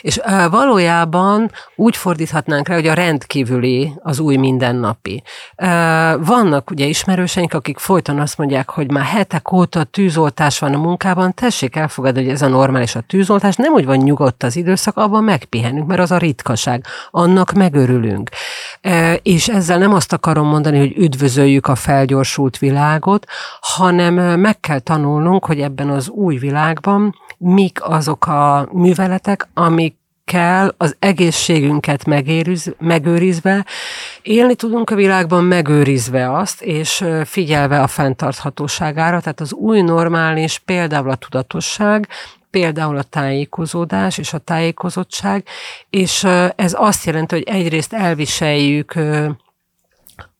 [0.00, 0.20] És
[0.50, 5.22] valójában úgy fordíthatnánk rá, hogy a rendkívüli az új mindennapi.
[6.18, 11.34] Vannak ugye ismerőseink, akik folyton azt mondják, hogy már hetek óta tűzoltás van a munkában,
[11.34, 15.24] tessék elfogadni, hogy ez a normális a tűzoltás, nem úgy van nyugodt az időszak, abban
[15.24, 16.84] megpihenünk, mert az a ritkaság.
[17.10, 18.30] Annak megörülünk.
[19.22, 23.26] És ezzel nem azt akarom mondani, hogy üdvözöljük a felgyorsult világot, dolgot,
[23.60, 30.74] hanem meg kell tanulnunk, hogy ebben az új világban mik azok a műveletek, amik kell
[30.76, 33.66] az egészségünket megériz, megőrizve,
[34.22, 41.10] élni tudunk a világban megőrizve azt, és figyelve a fenntarthatóságára, tehát az új normális, például
[41.10, 42.08] a tudatosság,
[42.50, 45.46] például a tájékozódás és a tájékozottság,
[45.90, 46.24] és
[46.56, 48.94] ez azt jelenti, hogy egyrészt elviseljük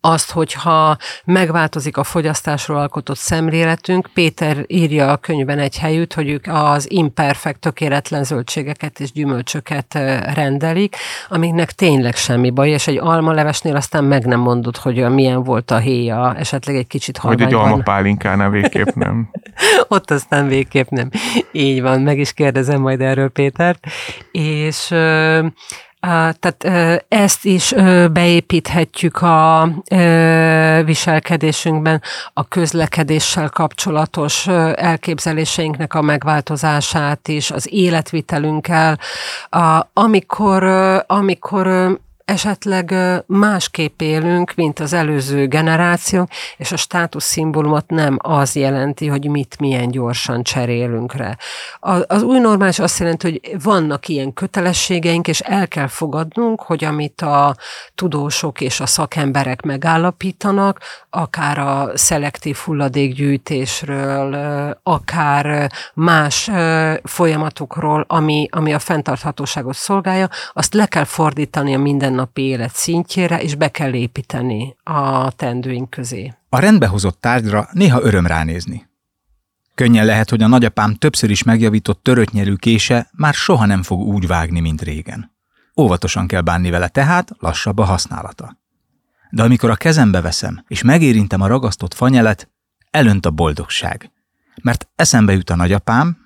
[0.00, 4.10] azt, hogyha megváltozik a fogyasztásról alkotott szemléletünk.
[4.14, 9.94] Péter írja a könyvben egy helyütt, hogy ők az imperfekt, tökéletlen zöldségeket és gyümölcsöket
[10.34, 10.96] rendelik,
[11.28, 15.78] amiknek tényleg semmi baj, és egy almalevesnél aztán meg nem mondod, hogy milyen volt a
[15.78, 19.30] héja, esetleg egy kicsit halvány Hogy egy almapálinkánál végképp nem.
[19.88, 21.10] Ott aztán végképp nem.
[21.52, 23.86] Így van, meg is kérdezem majd erről Pétert.
[24.32, 24.94] És
[26.00, 26.64] tehát
[27.08, 27.74] ezt is
[28.12, 29.68] beépíthetjük a
[30.84, 38.98] viselkedésünkben, a közlekedéssel kapcsolatos elképzeléseinknek a megváltozását is, az életvitelünkkel.
[39.92, 40.64] Amikor,
[41.06, 41.98] amikor
[42.30, 42.94] esetleg
[43.26, 49.90] másképp élünk, mint az előző generációk, és a státuszszimbólumot nem az jelenti, hogy mit milyen
[49.90, 51.36] gyorsan cserélünk rá.
[52.06, 57.20] Az új normális azt jelenti, hogy vannak ilyen kötelességeink, és el kell fogadnunk, hogy amit
[57.20, 57.56] a
[57.94, 64.34] tudósok és a szakemberek megállapítanak, akár a szelektív hulladékgyűjtésről,
[64.82, 66.50] akár más
[67.02, 73.42] folyamatokról, ami, ami a fenntarthatóságot szolgálja, azt le kell fordítani a minden mindennapi élet szintjére,
[73.42, 76.34] és be kell építeni a tendőink közé.
[76.48, 78.88] A rendbehozott tárgyra néha öröm ránézni.
[79.74, 84.26] Könnyen lehet, hogy a nagyapám többször is megjavított törötnyelű kése már soha nem fog úgy
[84.26, 85.32] vágni, mint régen.
[85.76, 88.58] Óvatosan kell bánni vele, tehát lassabb a használata.
[89.30, 92.50] De amikor a kezembe veszem, és megérintem a ragasztott fanyelet,
[92.90, 94.10] elönt a boldogság.
[94.62, 96.16] Mert eszembe jut a nagyapám,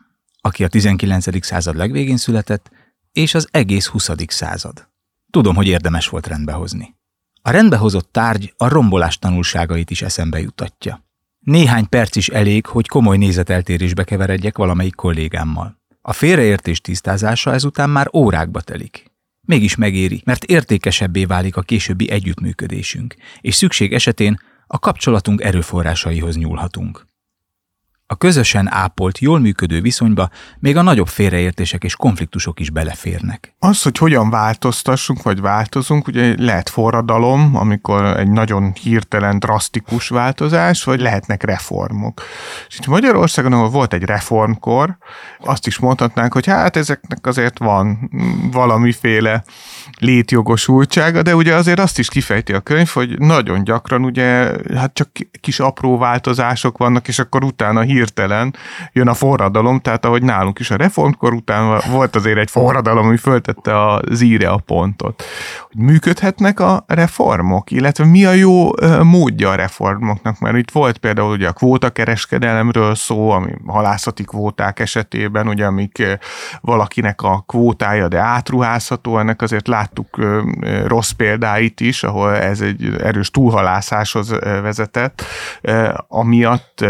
[0.41, 1.45] aki a 19.
[1.45, 2.71] század legvégén született,
[3.13, 4.11] és az egész 20.
[4.27, 4.94] század.
[5.35, 6.95] Tudom, hogy érdemes volt rendbehozni.
[7.43, 11.05] A rendbehozott tárgy a rombolás tanulságait is eszembe jutatja.
[11.39, 15.81] Néhány perc is elég, hogy komoly nézeteltérésbe keveredjek valamelyik kollégámmal.
[16.01, 19.13] A félreértés tisztázása ezután már órákba telik.
[19.41, 27.07] Mégis megéri, mert értékesebbé válik a későbbi együttműködésünk, és szükség esetén a kapcsolatunk erőforrásaihoz nyúlhatunk.
[28.15, 33.55] A közösen ápolt, jól működő viszonyba még a nagyobb félreértések és konfliktusok is beleférnek.
[33.59, 40.85] Az, hogy hogyan változtassunk, vagy változunk, ugye lehet forradalom, amikor egy nagyon hirtelen, drasztikus változás,
[40.85, 42.23] vagy lehetnek reformok.
[42.69, 44.97] És itt Magyarországon, ahol volt egy reformkor,
[45.41, 48.11] azt is mondhatnánk, hogy hát ezeknek azért van
[48.53, 49.45] valamiféle
[49.99, 55.09] létjogosultsága, de ugye azért azt is kifejti a könyv, hogy nagyon gyakran ugye hát csak
[55.41, 58.55] kis apró változások vannak, és akkor utána hirtelen
[58.93, 63.17] jön a forradalom, tehát ahogy nálunk is a reformkor után volt azért egy forradalom, ami
[63.17, 65.25] föltette a zíre a pontot.
[65.73, 68.71] Hogy működhetnek a reformok, illetve mi a jó
[69.03, 75.49] módja a reformoknak, mert itt volt például ugye a kvótakereskedelemről szó, ami halászati kvóták esetében,
[75.49, 76.19] ugye amik
[76.61, 80.19] valakinek a kvótája, de átruházható, ennek azért láttuk
[80.87, 85.23] rossz példáit is, ahol ez egy erős túlhalászáshoz vezetett,
[86.09, 86.85] amiatt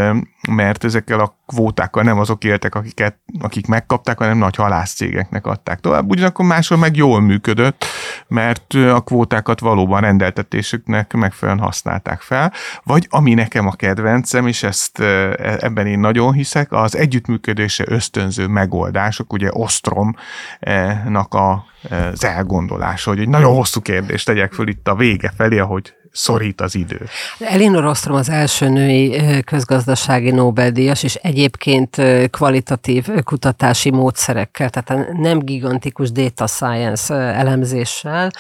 [0.49, 6.11] mert ezekkel a kvótákkal nem azok éltek, akiket, akik megkapták, hanem nagy halászcégeknek adták tovább.
[6.11, 7.85] Ugyanakkor máshol meg jól működött,
[8.29, 12.53] mert a kvótákat valóban rendeltetésüknek megfelelően használták fel.
[12.83, 18.47] Vagy ami nekem a kedvencem, és ezt e, ebben én nagyon hiszek, az együttműködése ösztönző
[18.47, 24.95] megoldások, ugye Ostromnak a, az elgondolása, hogy egy nagyon hosszú kérdést tegyek föl itt a
[24.95, 27.09] vége felé, ahogy szorít az idő.
[27.39, 36.13] Elinor Ostrom az első női közgazdasági Nobel-díjas, és egyébként kvalitatív kutatási módszerekkel, tehát nem gigantikus
[36.13, 38.31] data science elemzéssel,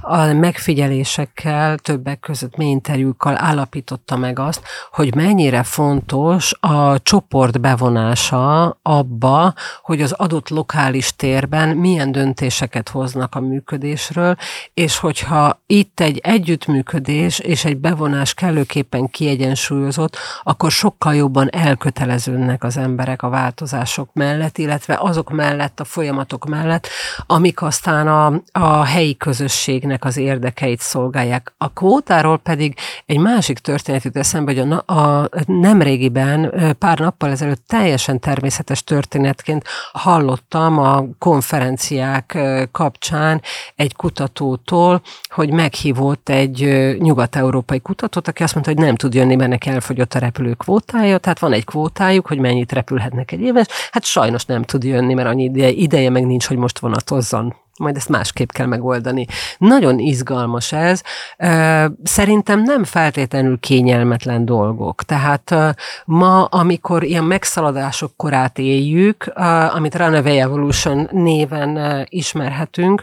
[0.00, 8.78] a megfigyelésekkel, többek között mély interjúkkal állapította meg azt, hogy mennyire fontos a csoport bevonása
[8.82, 14.36] abba, hogy az adott lokális térben milyen döntéseket hoznak a működésről,
[14.74, 22.64] és hogyha itt egy együttműködés vezetés és egy bevonás kellőképpen kiegyensúlyozott, akkor sokkal jobban elköteleződnek
[22.64, 26.88] az emberek a változások mellett, illetve azok mellett, a folyamatok mellett,
[27.26, 31.54] amik aztán a, a helyi közösségnek az érdekeit szolgálják.
[31.58, 32.74] A kvótáról pedig
[33.06, 39.64] egy másik történet jut eszembe, hogy a, a nemrégiben, pár nappal ezelőtt teljesen természetes történetként
[39.92, 42.38] hallottam a konferenciák
[42.72, 43.42] kapcsán
[43.76, 46.66] egy kutatótól, hogy meghívott egy
[47.06, 51.18] nyugat-európai kutatót, aki azt mondta, hogy nem tud jönni, mert neki elfogyott a repülő kvótája,
[51.18, 55.28] tehát van egy kvótájuk, hogy mennyit repülhetnek egy éves, hát sajnos nem tud jönni, mert
[55.28, 59.26] annyi ideje, ideje meg nincs, hogy most vonatozzon majd ezt másképp kell megoldani.
[59.58, 61.02] Nagyon izgalmas ez.
[62.02, 65.02] Szerintem nem feltétlenül kényelmetlen dolgok.
[65.02, 65.54] Tehát
[66.04, 69.32] ma, amikor ilyen megszaladások korát éljük,
[69.74, 73.02] amit Runaway Evolution néven ismerhetünk,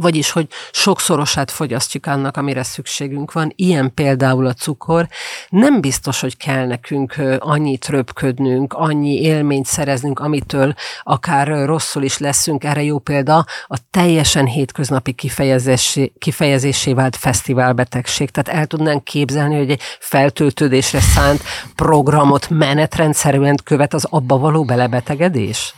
[0.00, 3.52] vagyis, hogy sokszorosát fogyasztjuk annak, amire szükségünk van.
[3.56, 5.08] Ilyen például a cukor.
[5.48, 12.64] Nem biztos, hogy kell nekünk annyit röpködnünk, annyi élményt szereznünk, amitől akár rosszul is leszünk.
[12.64, 18.30] Erre jó példa a teljesen hétköznapi kifejezésé, kifejezésé vált fesztiválbetegség.
[18.30, 21.42] Tehát el tudnánk képzelni, hogy egy feltöltődésre szánt
[21.74, 25.74] programot menetrendszerűen követ az abba való belebetegedés?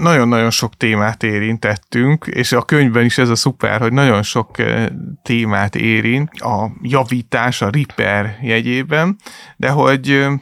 [0.00, 4.86] Nagyon-nagyon sok témát érintettünk, és a könyvben is ez a szuper, hogy nagyon sok eh,
[5.22, 9.16] témát érint a javítás, a riper jegyében,
[9.56, 10.32] de hogy eh,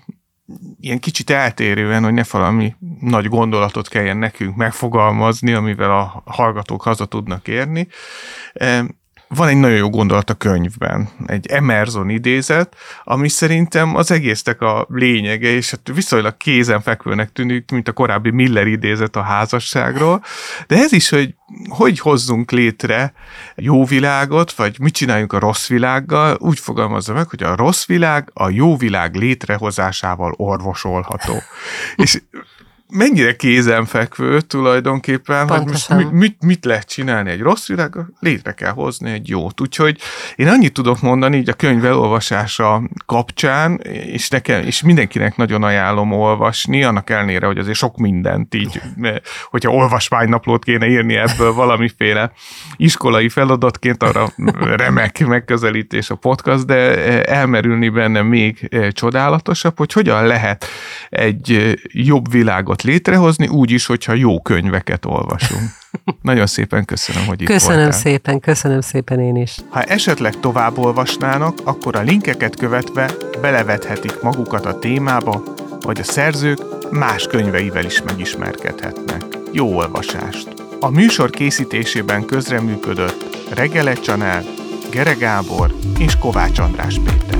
[0.80, 7.06] ilyen kicsit eltérően, hogy ne valami nagy gondolatot kelljen nekünk megfogalmazni, amivel a hallgatók haza
[7.06, 7.88] tudnak érni.
[9.28, 14.86] Van egy nagyon jó gondolat a könyvben, egy Emerson idézet, ami szerintem az egésznek a
[14.90, 20.24] lényege, és hát viszonylag kézenfekvőnek tűnik, mint a korábbi Miller idézet a házasságról,
[20.66, 21.34] de ez is, hogy
[21.68, 23.12] hogy hozzunk létre
[23.54, 28.30] jó világot, vagy mit csináljunk a rossz világgal, úgy fogalmazza meg, hogy a rossz világ
[28.34, 31.42] a jó világ létrehozásával orvosolható.
[31.96, 32.22] és
[32.90, 35.96] mennyire kézenfekvő tulajdonképpen, Pontosan.
[35.96, 39.60] hogy most mit, mit, mit lehet csinálni egy rossz világ, létre kell hozni egy jót.
[39.60, 39.98] Úgyhogy
[40.36, 46.12] én annyit tudok mondani így a könyv elolvasása kapcsán, és nekem, és mindenkinek nagyon ajánlom
[46.12, 48.80] olvasni, annak ellenére, hogy azért sok mindent így,
[49.50, 52.32] hogyha olvasmánynaplót kéne írni ebből valamiféle
[52.76, 54.28] iskolai feladatként, arra
[54.76, 60.64] remek megközelítés a podcast, de elmerülni benne még csodálatosabb, hogy hogyan lehet
[61.08, 65.62] egy jobb világot létrehozni, úgy is, hogyha jó könyveket olvasunk.
[66.22, 67.98] Nagyon szépen köszönöm, hogy itt Köszönöm voltál.
[67.98, 69.56] szépen, köszönöm szépen én is.
[69.68, 73.10] Ha esetleg tovább olvasnának, akkor a linkeket követve
[73.40, 75.42] belevethetik magukat a témába,
[75.80, 79.22] vagy a szerzők más könyveivel is megismerkedhetnek.
[79.52, 80.48] Jó olvasást!
[80.80, 83.24] A műsor készítésében közreműködött
[83.54, 84.44] Regele Csanel,
[84.90, 87.38] Gere Gábor és Kovács András Péter.